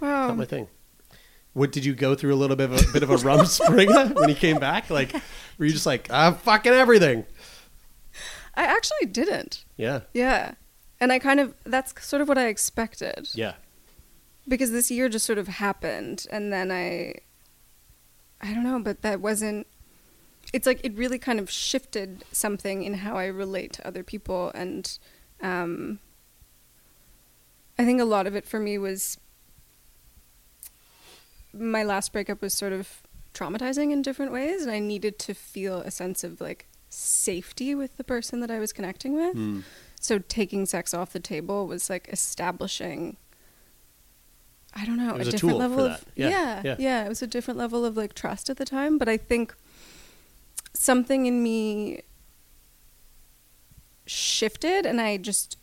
[0.00, 0.28] Wow.
[0.28, 0.68] not my thing."
[1.52, 4.14] What did you go through a little bit of a bit of a rum Rumspringa
[4.14, 4.88] when he came back?
[4.90, 5.12] Like,
[5.58, 7.24] were you just like, "Ah, fucking everything"?
[8.54, 9.64] I actually didn't.
[9.76, 10.54] Yeah, Yeah.
[11.02, 13.30] And I kind of, that's sort of what I expected.
[13.32, 13.54] yeah,
[14.46, 16.26] Because this year just sort of happened.
[16.30, 17.14] And then I,
[18.42, 19.66] I don't know, but that wasn't,
[20.52, 24.50] it's like it really kind of shifted something in how I relate to other people.
[24.54, 24.98] And
[25.40, 26.00] um,
[27.78, 29.16] I think a lot of it for me was
[31.52, 33.02] my last breakup was sort of
[33.34, 34.62] traumatizing in different ways.
[34.62, 38.58] And I needed to feel a sense of like safety with the person that I
[38.58, 39.36] was connecting with.
[39.36, 39.62] Mm.
[40.00, 43.16] So taking sex off the table was like establishing
[44.74, 46.04] I don't know, a a different tool level of.
[46.14, 46.76] Yeah, yeah, yeah.
[46.78, 49.54] yeah, it was a different level of like trust at the time, but I think
[50.74, 52.02] something in me
[54.06, 55.56] shifted and I just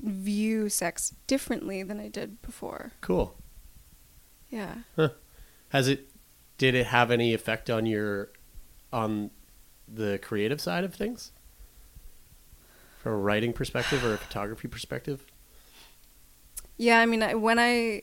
[0.00, 2.92] view sex differently than I did before.
[3.00, 3.36] cool.
[4.48, 4.76] Yeah.
[5.72, 6.08] Has it?
[6.58, 8.30] Did it have any effect on your,
[8.92, 9.30] on
[9.92, 11.32] the creative side of things?
[13.02, 15.24] From a writing perspective or a photography perspective?
[16.76, 18.02] Yeah, I mean, I, when I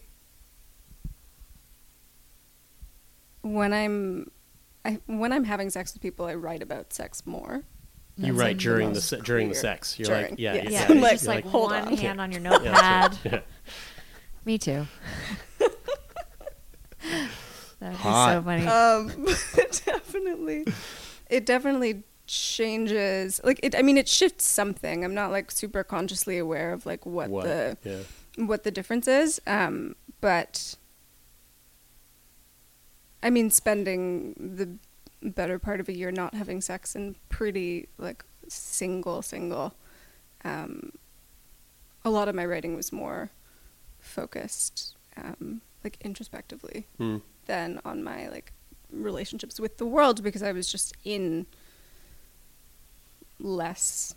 [3.41, 4.30] when I'm
[4.86, 7.63] I, when I'm having sex with people, I write about sex more.
[8.17, 9.97] you write like during the most se- during the sex.
[9.99, 10.65] You're During, like, yeah, yes.
[10.65, 11.97] yeah, Yeah, I'm it's like, just like, hold one on.
[11.97, 13.11] hand on your Yeah, notepad.
[13.11, 13.20] right.
[13.34, 13.39] Yeah.
[14.45, 14.88] Me too.
[17.91, 18.33] That would be Hot.
[18.33, 18.65] so funny.
[18.67, 19.25] um
[19.85, 20.65] definitely
[21.29, 26.37] it definitely changes like it i mean it shifts something i'm not like super consciously
[26.37, 27.43] aware of like what, What?
[27.45, 28.45] the Yeah.
[28.45, 30.75] what the difference is um but
[33.23, 34.69] i mean spending the
[35.27, 39.73] better part of a year not having sex and pretty like single single
[40.45, 40.91] um
[42.05, 43.29] a lot of my writing was more
[43.99, 47.17] focused um like introspectively Hmm.
[47.50, 48.54] Than on my like
[48.91, 51.47] relationships with the world because I was just in
[53.39, 54.16] less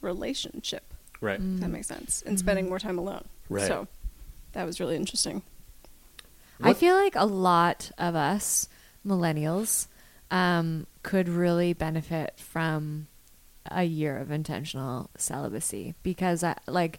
[0.00, 0.94] relationship.
[1.20, 1.38] Right.
[1.38, 2.22] If that makes sense.
[2.26, 2.70] And spending mm-hmm.
[2.70, 3.26] more time alone.
[3.50, 3.68] Right.
[3.68, 3.86] So
[4.52, 5.42] that was really interesting.
[6.60, 8.68] I feel like a lot of us
[9.06, 9.86] millennials
[10.30, 13.06] um, could really benefit from
[13.70, 16.98] a year of intentional celibacy because, I, like,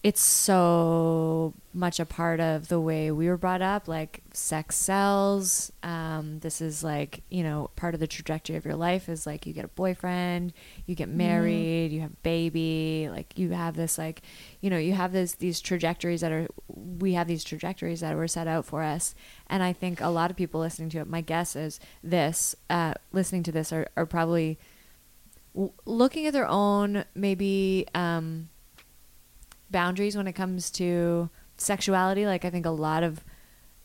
[0.00, 3.88] it's so much a part of the way we were brought up.
[3.88, 5.72] Like, sex sells.
[5.82, 9.44] Um, this is like, you know, part of the trajectory of your life is like
[9.44, 10.52] you get a boyfriend,
[10.86, 13.08] you get married, you have a baby.
[13.10, 14.22] Like, you have this, like,
[14.60, 18.28] you know, you have this, these trajectories that are, we have these trajectories that were
[18.28, 19.16] set out for us.
[19.48, 22.94] And I think a lot of people listening to it, my guess is this, uh,
[23.10, 24.58] listening to this are, are probably
[25.54, 28.48] w- looking at their own, maybe, um,
[29.70, 32.26] boundaries when it comes to sexuality.
[32.26, 33.24] Like I think a lot of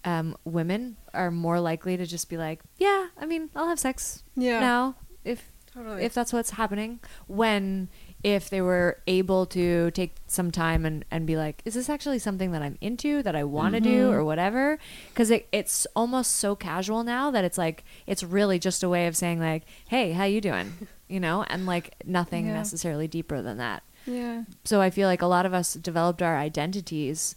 [0.06, 4.24] um, women are more likely to just be like, "Yeah, I mean, I'll have sex
[4.36, 4.60] Yeah.
[4.60, 6.04] now if Totally.
[6.04, 7.90] if that's what's happening." When
[8.22, 12.20] if they were able to take some time and, and be like, "Is this actually
[12.20, 14.78] something that I'm into that I want to do or whatever?"
[15.10, 19.08] Because it, it's almost so casual now that it's like it's really just a way
[19.08, 22.54] of saying like, "Hey, how you doing?" You know, and like nothing Yeah.
[22.54, 24.44] necessarily deeper than that Yeah.
[24.66, 27.36] so I feel like a lot of us developed our identities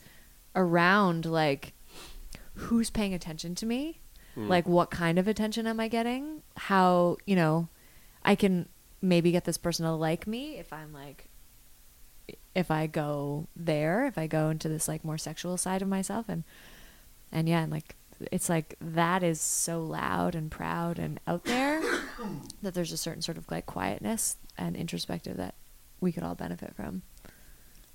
[0.54, 1.74] around like
[2.54, 4.00] who's paying attention to me?
[4.34, 4.48] Hmm.
[4.48, 6.42] Like what kind of attention am I getting?
[6.56, 7.68] How, you know,
[8.24, 8.68] I can
[9.02, 11.28] maybe get this person to like me if I'm like
[12.54, 16.26] if I go there, if I go into this like more sexual side of myself
[16.28, 16.42] and
[17.30, 17.96] and yeah, and like
[18.32, 21.82] it's like that is so loud and proud and out there
[22.62, 25.54] that there's a certain sort of like quietness and introspective that
[26.00, 27.02] we could all benefit from.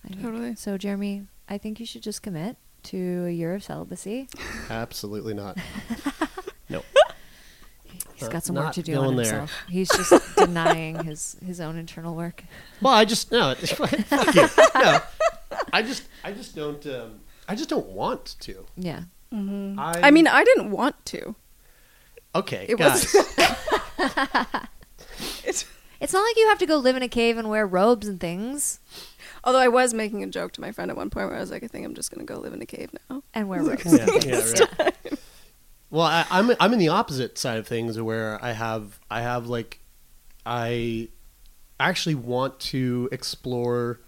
[0.03, 0.21] I think.
[0.21, 0.55] Totally.
[0.55, 4.27] So, Jeremy, I think you should just commit to a year of celibacy.
[4.69, 5.57] Absolutely not.
[6.69, 6.81] no.
[8.15, 9.25] He's Uh, got some work not to do on going there.
[9.39, 9.51] himself.
[9.69, 12.43] He's just denying his his own internal work.
[12.81, 13.53] Well, I just no.
[13.55, 13.91] fuck
[14.35, 14.47] you.
[14.75, 14.99] No.
[15.73, 18.65] I just I just don't um, I just don't want to.
[18.77, 19.01] Yeah.
[19.33, 21.35] I, I mean, I didn't want to.
[22.35, 23.13] okay, It guys.
[23.13, 23.37] was.
[25.45, 25.65] It's-
[26.01, 28.19] It's not like you have to go live in a cave and wear robes and
[28.19, 28.79] things
[29.43, 31.49] although I was making a joke to my friend at one point where I was
[31.49, 33.23] like, I think I'm just going to go live in a cave now.
[33.33, 33.85] and wear robes.
[33.91, 34.95] yeah, yeah, right.
[35.89, 39.47] Well, I, I'm I'm in the opposite side of things where I have I have
[39.47, 39.79] like
[40.45, 41.09] I
[41.79, 43.99] actually want to explore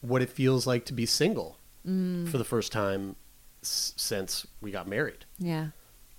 [0.00, 2.26] what it feels like to be single Mm.
[2.30, 3.14] for the first time
[3.62, 5.26] s- since we got married.
[5.38, 5.68] Yeah.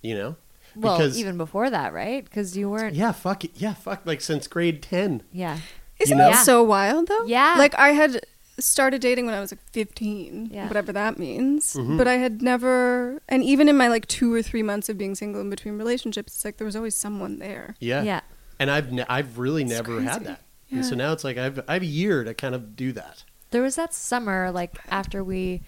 [0.03, 0.35] You know,
[0.75, 2.23] Well, because even before that, right?
[2.23, 2.95] Because you weren't.
[2.95, 5.23] yeah, fuck it, yeah, fuck, like since grade ten.
[5.31, 5.57] Yeah.
[5.99, 6.31] Isn't know?
[6.31, 7.25] that so wild though?
[7.25, 7.55] Yeah.
[7.57, 8.21] Like I had
[8.59, 10.67] started dating when I was like 15, Yeah.
[10.67, 11.73] whatever that means.
[11.73, 11.97] Mm-hmm.
[11.97, 15.15] But I had never, and even in my like two or three months of being
[15.15, 17.75] single in between relationships, it's like there was always someone there.
[17.79, 18.21] Yeah, Yeah.
[18.59, 20.25] and I've ne- I've really It's never had crazy.
[20.25, 22.91] that, and so now it's like I've I have a year to kind of do
[22.93, 23.23] that.
[23.51, 25.61] There was that summer, like after we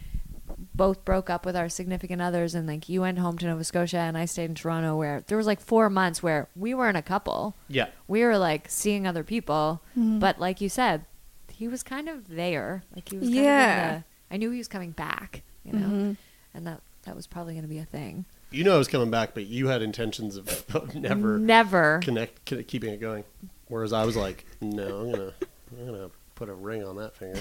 [0.74, 3.98] both broke up with our significant others, and like you went home to Nova Scotia
[4.00, 7.02] and I stayed in Toronto, where there was like four months where we weren't a
[7.02, 7.56] couple.
[7.68, 10.20] Yeah, We were like seeing other people, Mm-hmm.
[10.20, 11.06] but like you said,
[11.52, 12.84] he was kind of there.
[12.96, 13.28] Like he was.
[13.28, 13.88] Kind Yeah.
[13.90, 14.04] Of in the,
[14.34, 15.44] I knew he was coming back.
[15.64, 16.12] You know, Mm-hmm.
[16.54, 18.26] and that that was probably going to be a thing.
[18.52, 22.00] you know I was coming back, but you had intentions of, of never Never.
[22.04, 23.24] connect, k- keeping it going.
[23.68, 25.34] Whereas I was like, no, I'm gonna,
[25.80, 27.40] I'm gonna put a ring on that finger,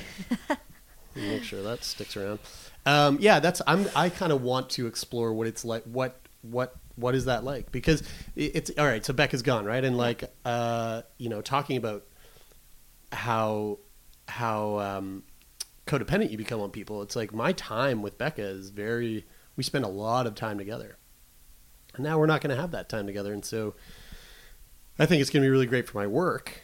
[1.16, 2.38] make sure that sticks around.
[2.86, 3.88] Um, yeah, that's I'm.
[3.94, 5.82] I kind of want to explore what it's like.
[5.84, 7.72] What what what is that like?
[7.72, 8.02] Because
[8.36, 9.04] it's all right.
[9.04, 9.84] So Becca's gone, right?
[9.84, 12.04] And like, uh, you know, talking about
[13.12, 13.80] how
[14.28, 15.24] how um,
[15.86, 17.02] codependent you become on people.
[17.02, 19.26] It's like my time with Becca is very.
[19.56, 20.96] We spend a lot of time together,
[21.94, 23.74] and now we're not going to have that time together, and so.
[24.98, 26.62] I think it's going to be really great for my work.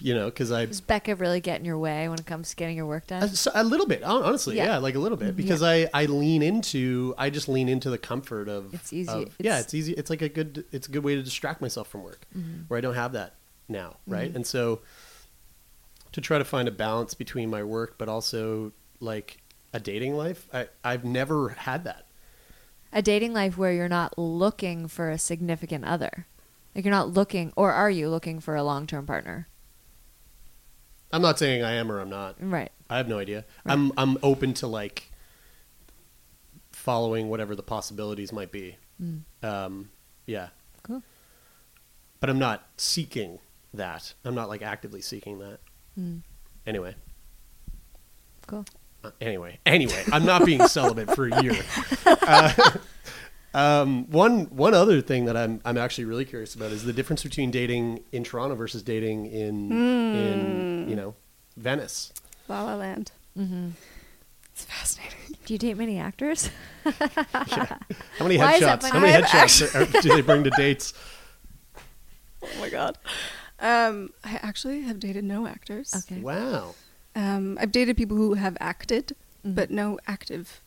[0.00, 2.56] You know, because I Does Becca really get in your way when it comes to
[2.56, 3.22] getting your work done?
[3.22, 4.64] a, so- a little bit, honestly, Yeah.
[4.66, 4.76] yeah.
[4.78, 5.36] like a little bit, mm-hmm.
[5.36, 9.34] because I I lean into I just lean into the comfort of It's easy- of-
[9.38, 9.92] yeah, it's- it's easy.
[9.94, 12.62] It's like a good it's a good way to distract myself from work, mm-hmm.
[12.68, 13.34] where I don't have that
[13.68, 14.12] now, mm-hmm.
[14.12, 14.34] right?
[14.34, 14.80] And so
[16.12, 19.38] to try to find a balance between my work, but also like
[19.72, 22.06] a dating life, I I've never had that.
[22.92, 26.26] a dating life where you're not looking for a significant other.
[26.74, 29.48] Like you're not looking, or are you looking for a long term partner?
[31.12, 32.36] I'm not saying I am or I'm not.
[32.40, 32.70] Right.
[32.88, 33.44] I have no idea.
[33.66, 35.10] I'm I'm open to like
[36.72, 38.76] following whatever the possibilities might be.
[39.42, 39.90] Um,
[40.26, 40.48] yeah,
[40.84, 41.02] Cool.
[42.20, 43.40] but I'm not seeking
[43.74, 44.14] that.
[44.24, 45.58] I'm not like actively seeking that.
[46.66, 46.94] Anyway,
[48.46, 48.64] Cool.
[49.02, 51.56] uh, anyway, anyway, I'm not being celibate for a year.
[52.06, 52.52] Uh,
[53.54, 57.22] um, one one other thing that I'm I'm actually really curious about is the difference
[57.22, 61.14] between dating in Toronto versus dating in in you know
[61.56, 62.12] Venice.
[62.48, 63.12] La La Land.
[63.38, 63.68] Mm-hmm.
[64.52, 65.18] It's fascinating.
[65.46, 66.50] Do you date many actors?
[66.84, 67.78] How
[68.20, 68.88] many Why headshots?
[68.90, 70.92] How many I've headshots are, do they bring to dates?
[72.42, 72.98] Oh my god.
[73.60, 75.94] Um, I actually have dated no actors.
[75.94, 76.20] Okay.
[76.20, 76.74] Wow.
[77.14, 79.54] Um, I've dated people who have acted, Mm-hmm.
[79.56, 80.60] but no active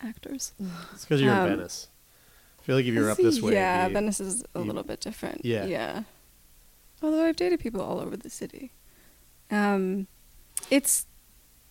[0.00, 0.52] actors.
[0.92, 1.88] It's because you're Um, in Venice.
[2.58, 4.64] I feel like if you were up this way, yeah, be- Venice is a you-
[4.66, 5.44] little bit different.
[5.44, 5.64] Yeah.
[5.66, 6.02] yeah.
[7.02, 8.72] Although I've dated people all over the city,
[9.50, 10.06] um,
[10.70, 11.06] it's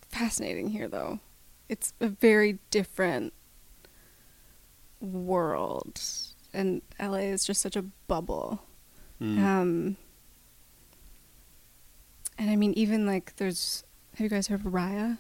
[0.10, 1.20] fascinating here though.
[1.70, 3.34] It's a very different
[5.02, 6.02] world,
[6.54, 8.64] and LA is just such a bubble.
[9.22, 9.38] Mm.
[9.40, 9.98] Um,
[12.38, 13.84] and I mean, even like there's.
[14.16, 15.18] Have you guys heard of Raya?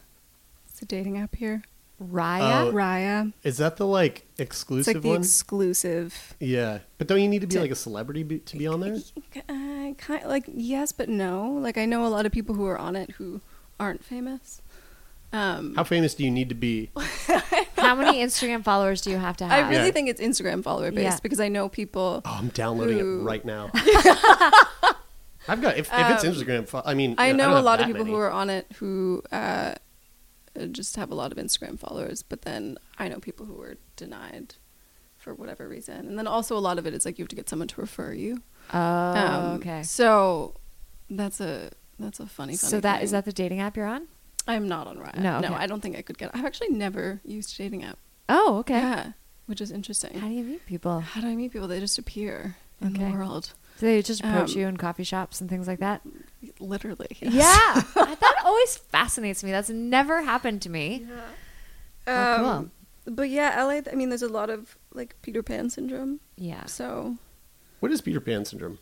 [0.69, 1.63] It's a dating app here.
[2.01, 2.67] Raya?
[2.67, 3.33] Oh, Raya.
[3.43, 5.17] Is that the like It's exclusive like the one?
[5.19, 6.35] exclusive.
[6.39, 8.81] yeah, but don't you need to be To- like a celebrity be, to be on
[8.81, 8.97] there?
[9.49, 11.49] I kind like yes, but no.
[11.53, 13.41] Like I know a lot of people who are on it who
[13.79, 14.61] aren't famous.
[15.33, 16.89] Um, How famous do you need to be?
[17.77, 19.65] How many Instagram followers do you have to have?
[19.65, 19.91] I really Yeah.
[19.91, 21.19] think it's Instagram follower based Yeah.
[21.21, 22.21] because I know people.
[22.23, 23.69] Oh, I'm downloading Who- it right now.
[25.49, 26.67] I've got if, if it's Instagram.
[26.67, 28.13] fo- I mean, Um, I know don't a lot of people many.
[28.15, 29.75] who are on it who uh,
[30.65, 34.55] just have a lot of Instagram followers, but then I know people who were denied
[35.17, 37.35] for whatever reason, and then also a lot of it is like you have to
[37.35, 38.41] get someone to refer you.
[38.73, 39.83] Oh, Um, okay.
[39.83, 40.55] So
[41.09, 42.53] that's a that's a funny.
[42.55, 43.17] funny So that is thing.
[43.17, 44.07] that the dating app you're on?
[44.47, 45.17] I'm not on Raya.
[45.17, 45.53] No, no.
[45.53, 46.31] I don't think I could get.
[46.33, 47.97] I've actually never used a dating app.
[48.29, 48.75] Oh, okay.
[48.79, 49.11] Yeah,
[49.45, 50.17] which is interesting.
[50.19, 51.01] How do you meet people?
[51.01, 51.67] How do I meet people?
[51.67, 52.55] They just appear.
[52.81, 53.53] in the world.
[53.79, 56.01] Do they just approach Um, you in coffee shops and things like that?
[56.59, 57.15] Literally.
[57.21, 57.33] yes.
[57.95, 59.51] Yeah, that always fascinates me.
[59.51, 61.07] That's never happened to me.
[62.07, 62.45] Oh, cool.
[62.49, 62.71] Um,
[63.05, 63.81] But yeah, LA.
[63.91, 66.19] I mean, there's a lot of like Peter Pan syndrome.
[66.37, 66.65] Yeah.
[66.65, 67.17] So
[67.79, 68.79] What is Peter Pan syndrome?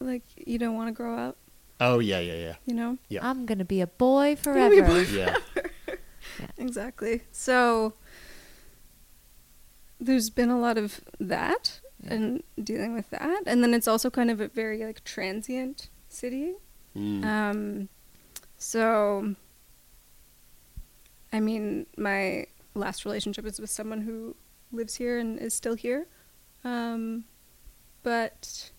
[0.00, 1.36] like, you don't want to grow up.
[1.80, 2.98] Oh yeah, yeah, yeah, You know.
[3.08, 5.04] yeah, I'm gonna be a boy Gonna be a forever.
[5.04, 5.36] boy yeah.
[6.58, 7.22] Exactly.
[7.32, 7.94] So
[10.00, 14.30] there's been a lot of that and dealing with that, and then it's also kind
[14.30, 16.54] of a very like transient city.
[16.96, 17.24] Mm.
[17.24, 17.88] Um,
[18.58, 19.34] so
[21.32, 24.36] I mean, my last relationship was with someone who
[24.70, 26.06] lives here and is still here,
[26.64, 27.24] um,
[28.02, 28.70] but.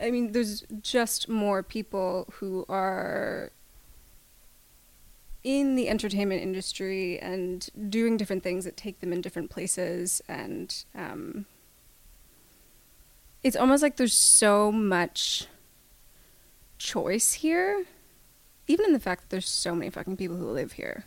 [0.00, 3.52] I mean, there's just more people who are
[5.44, 10.84] in the entertainment industry and doing different things that take them in different places and
[10.94, 11.46] um,
[13.42, 15.46] it's almost like there's so much
[16.78, 17.84] choice here
[18.68, 21.04] even in the fact that there's so many fucking people who live here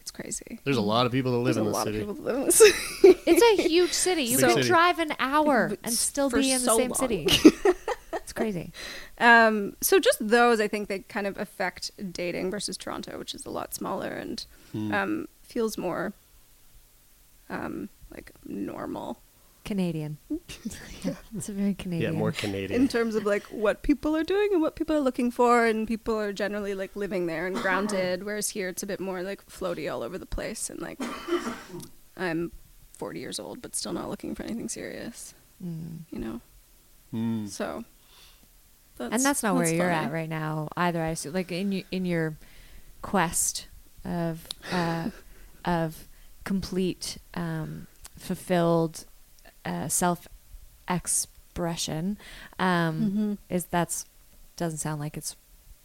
[0.00, 2.00] it's crazy There's a lot of people that live there's in a the lot city.
[2.00, 4.22] of people that live in the city It's a huge city.
[4.22, 4.68] You Big can city.
[4.68, 6.98] drive an hour and still for be in the so same long.
[6.98, 7.26] city.
[8.28, 8.72] it's crazy.
[9.18, 13.46] Um, so just those, I think they kind of affect dating versus Toronto, which is
[13.46, 14.92] a lot smaller and Hmm.
[14.92, 16.12] um, feels more
[17.48, 19.18] um, like normal
[19.64, 20.18] Canadian.
[21.02, 22.12] yeah, it's a very Canadian.
[22.12, 22.80] Yeah, more Canadian.
[22.82, 25.88] in terms of like what people are doing and what people are looking for, and
[25.88, 28.24] people are generally like living there and grounded.
[28.24, 30.98] Whereas here, it's a bit more like floaty all over the place, and like
[32.16, 32.52] I'm
[32.98, 36.00] 40 years old, but still not looking for anything serious, Mm.
[36.10, 36.40] you know.
[37.12, 37.48] Mm.
[37.48, 37.84] So.
[38.98, 40.06] And that's not where you're funny.
[40.06, 41.02] at right now either.
[41.02, 42.36] I assume, like in your in your
[43.02, 43.68] quest
[44.04, 45.10] of uh,
[45.64, 46.08] of
[46.44, 47.86] complete um,
[48.18, 49.04] fulfilled
[49.64, 50.26] uh, self
[50.88, 52.18] expression
[52.58, 53.38] um, Mhm.
[53.48, 54.04] is that's
[54.56, 55.36] doesn't sound like it's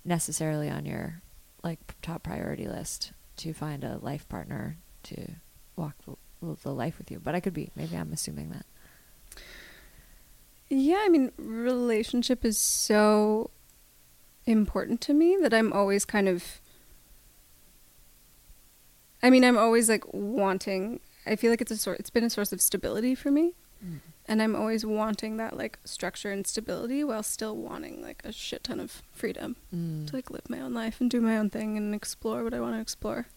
[0.06, 1.22] necessarily on your
[1.64, 5.34] like top priority list to find a life partner to
[5.76, 7.20] walk the, the life with you.
[7.20, 8.66] But I could be maybe I'm assuming that.
[10.76, 13.52] Yeah, I mean, relationship is so
[14.46, 16.60] important to me that I'm always kind of.
[19.22, 21.00] I mean, I'm always like wanting.
[21.26, 22.00] I feel like it's a sort.
[22.00, 23.54] It's been a source of stability for me,
[24.28, 28.64] and I'm always wanting that like structure and stability while still wanting like a shit
[28.64, 31.78] ton of freedom Mm, to like live my own life and do my own thing
[31.78, 33.28] and explore what I want to explore.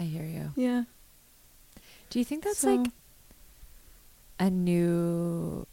[0.00, 0.52] I hear you.
[0.56, 0.84] Yeah,
[2.10, 2.90] Do you think that's So- like
[4.40, 5.66] a new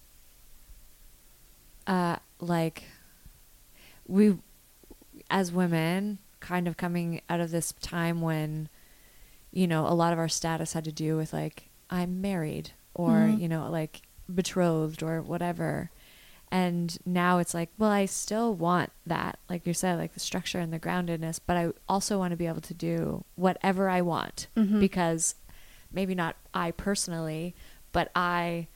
[1.87, 2.83] uh like
[4.07, 4.37] we
[5.29, 8.69] as women kind of coming out of this time when
[9.51, 13.11] you know a lot of our status had to do with like I'm married or
[13.11, 13.39] Mhm.
[13.39, 14.01] you know like
[14.33, 15.89] betrothed or whatever
[16.51, 20.59] and now it's like well I still want that like you said like the structure
[20.59, 24.47] and the groundedness but I also want to be able to do whatever I want
[24.55, 24.79] Mhm.
[24.79, 25.35] because
[25.91, 27.55] maybe not I personally,
[27.91, 28.67] but I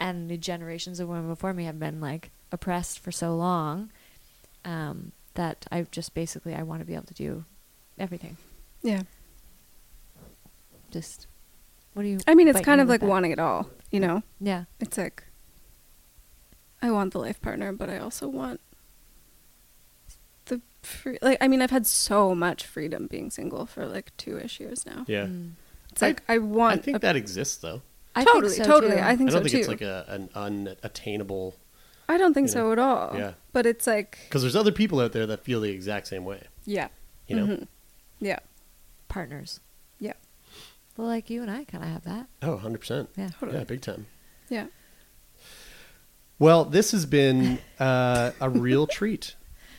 [0.00, 3.90] and the generations of women before me have been like oppressed for so long
[4.64, 7.44] um, that I just basically I want to be able to do
[7.98, 8.36] everything.
[8.82, 9.02] yeah.
[10.90, 11.26] Just
[11.92, 12.18] what do you?
[12.26, 13.06] I mean, it's kind of like that?
[13.06, 14.22] wanting it all, you know.
[14.40, 15.24] Yeah, It's like
[16.80, 18.60] I want the life partner, but I also want
[20.46, 21.18] the free.
[21.20, 25.04] Like, I mean, I've had so much freedom being single for like two-ish years now.
[25.06, 25.26] Yeah.
[25.26, 25.52] Mm.
[25.90, 26.78] It's like I, want.
[26.78, 27.82] I think a- that exists though.
[28.14, 28.94] I totally, think so, totally.
[28.96, 29.00] too.
[29.02, 29.58] I think I don't so think too.
[29.58, 31.54] it's like a, an unattainable
[32.08, 33.12] I don't think you so at all.
[33.16, 33.32] yeah.
[33.52, 36.42] But it's like, because there's other people out there that feel the exact same way.
[36.64, 36.88] yeah,
[37.26, 37.46] You know.
[37.46, 37.66] Mhm.
[38.20, 38.38] yeah,
[39.08, 39.60] partners.
[40.00, 40.14] yeah,
[40.96, 42.26] Well, like you and I kind of have that.
[42.42, 43.10] Oh, 100 percent.
[43.16, 43.30] Yeah.
[43.38, 43.58] Totally.
[43.58, 44.06] Yeah, big time.
[44.48, 44.66] yeah.
[46.38, 49.34] Well, this has been uh, a real treat,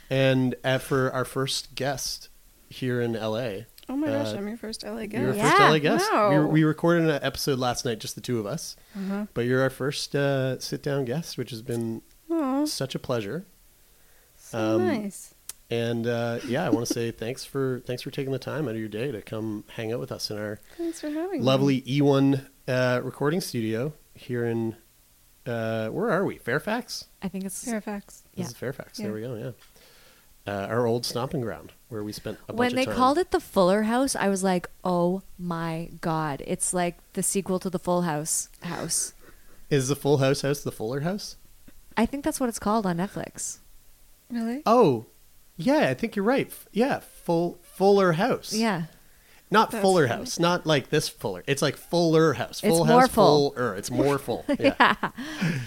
[0.09, 2.29] and uh, for our first guest
[2.69, 3.61] here in LA,
[3.91, 5.13] Oh my gosh, Uh, I'm your first LA guest.
[5.13, 5.49] you're our Yeah.
[5.49, 6.11] first LA guest.
[6.11, 6.29] Wow.
[6.45, 9.25] We, we recorded an episode last night, just the two of us, Uh-huh.
[9.33, 12.03] but you're our first uh, sit-down guest, which has been
[12.63, 13.45] Aw, such a pleasure.
[14.37, 15.33] so Um, nice.
[15.71, 18.71] And uh, yeah, I want to say thanks for thanks for taking the time out
[18.73, 21.45] of your day to come hang out with us in our Thanks for having me.
[21.45, 24.75] lovely E1 uh, recording studio here in
[25.45, 26.37] uh, where are we?
[26.37, 27.05] Fairfax.
[27.21, 28.23] I think it's Fairfax.
[28.35, 28.45] This Yeah.
[28.45, 28.99] is Fairfax.
[28.99, 29.05] Yeah.
[29.05, 29.35] There we go.
[29.35, 32.95] Yeah, uh, our old stomping ground where we spent a bunch when of they time.
[32.95, 37.59] called it the Fuller House, I was like, "Oh my god!" It's like the sequel
[37.59, 39.13] to the Full House house.
[39.69, 41.35] Is the Full House house the Fuller House?
[41.97, 43.59] I think that's what it's called on Netflix.
[44.31, 44.61] Really?
[44.65, 45.05] Oh,
[45.57, 46.47] yeah, I think you're right.
[46.47, 48.53] F- Yeah, full Fuller House.
[48.53, 48.83] Yeah,
[49.51, 50.19] Not That's Fuller funny.
[50.21, 51.43] House, not like this Fuller.
[51.47, 52.61] It's like Fuller House.
[52.63, 53.51] It's Full more full.
[53.51, 53.75] fuller.
[53.75, 54.45] It's more full.
[54.59, 54.75] Yeah.
[54.79, 54.95] yeah.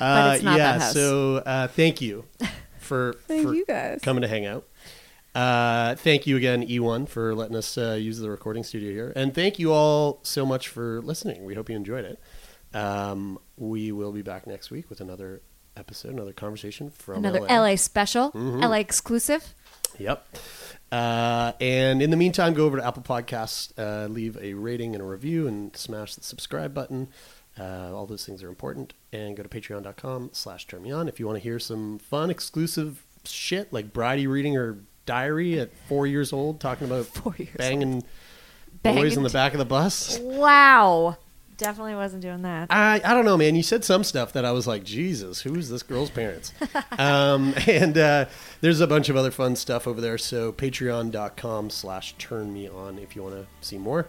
[0.00, 0.72] Uh, it's not yeah.
[0.78, 0.92] that house.
[0.92, 2.24] So uh, thank you
[2.78, 3.98] for Thank for you guys.
[4.00, 4.64] coming to hang out.
[5.34, 9.34] Uh, thank you again, E1, for letting us uh, use the recording studio here, and
[9.34, 11.44] thank you all so much for listening.
[11.44, 12.20] We hope you enjoyed it.
[12.76, 15.42] Um, we will be back next week with another
[15.78, 17.60] episode, another conversation from Another LA.
[17.70, 18.60] LA special, Mm-hmm.
[18.60, 19.54] LA exclusive.
[19.98, 20.24] Yep.
[20.90, 25.02] Uh, and in the meantime, go over to Apple Podcasts, uh, leave a rating and
[25.02, 27.08] a review, and smash the subscribe button.
[27.58, 28.94] Uh, all those things are important.
[29.12, 32.30] And go to patreon.com slash turn me on if you want to hear some fun,
[32.30, 37.50] exclusive shit like Bridie reading her diary at four years old, talking about Four years
[37.56, 38.04] banging,
[38.82, 40.18] Banging boys in the back of the bus.
[40.20, 41.16] Wow.
[41.58, 42.68] Definitely wasn't doing that.
[42.70, 43.56] I, I don't know, man.
[43.56, 46.52] You said some stuff that I was like, Jesus, who's this girl's parents?
[46.92, 48.26] um, and uh,
[48.60, 50.18] there's a bunch of other fun stuff over there.
[50.18, 54.06] So patreon.com slash turn me on if you want to see more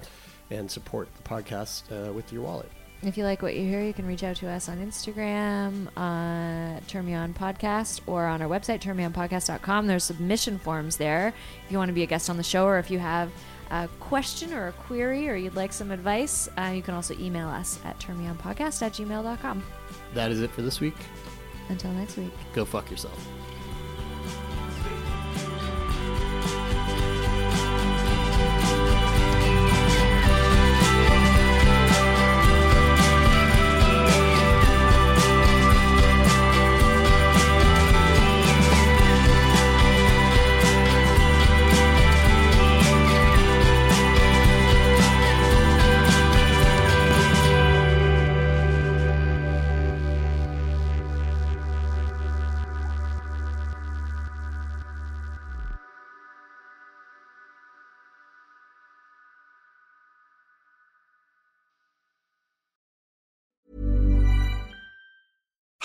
[0.51, 2.69] and support the podcast uh, with your wallet.
[3.01, 6.81] If you like what you hear, you can reach out to us on Instagram, uh,
[6.87, 9.87] Turn Me On Podcast, or on our website, turnmeonpodcast.com.
[9.87, 11.33] There's submission forms there
[11.65, 13.31] if you want to be a guest on the show, or if you have
[13.71, 17.47] a question or a query, or you'd like some advice, uh, you can also email
[17.47, 19.63] us at turnmeonpodcast at gmail.com.
[20.13, 20.95] That is it for this week.
[21.69, 22.31] Until next week.
[22.53, 23.27] Go fuck yourself.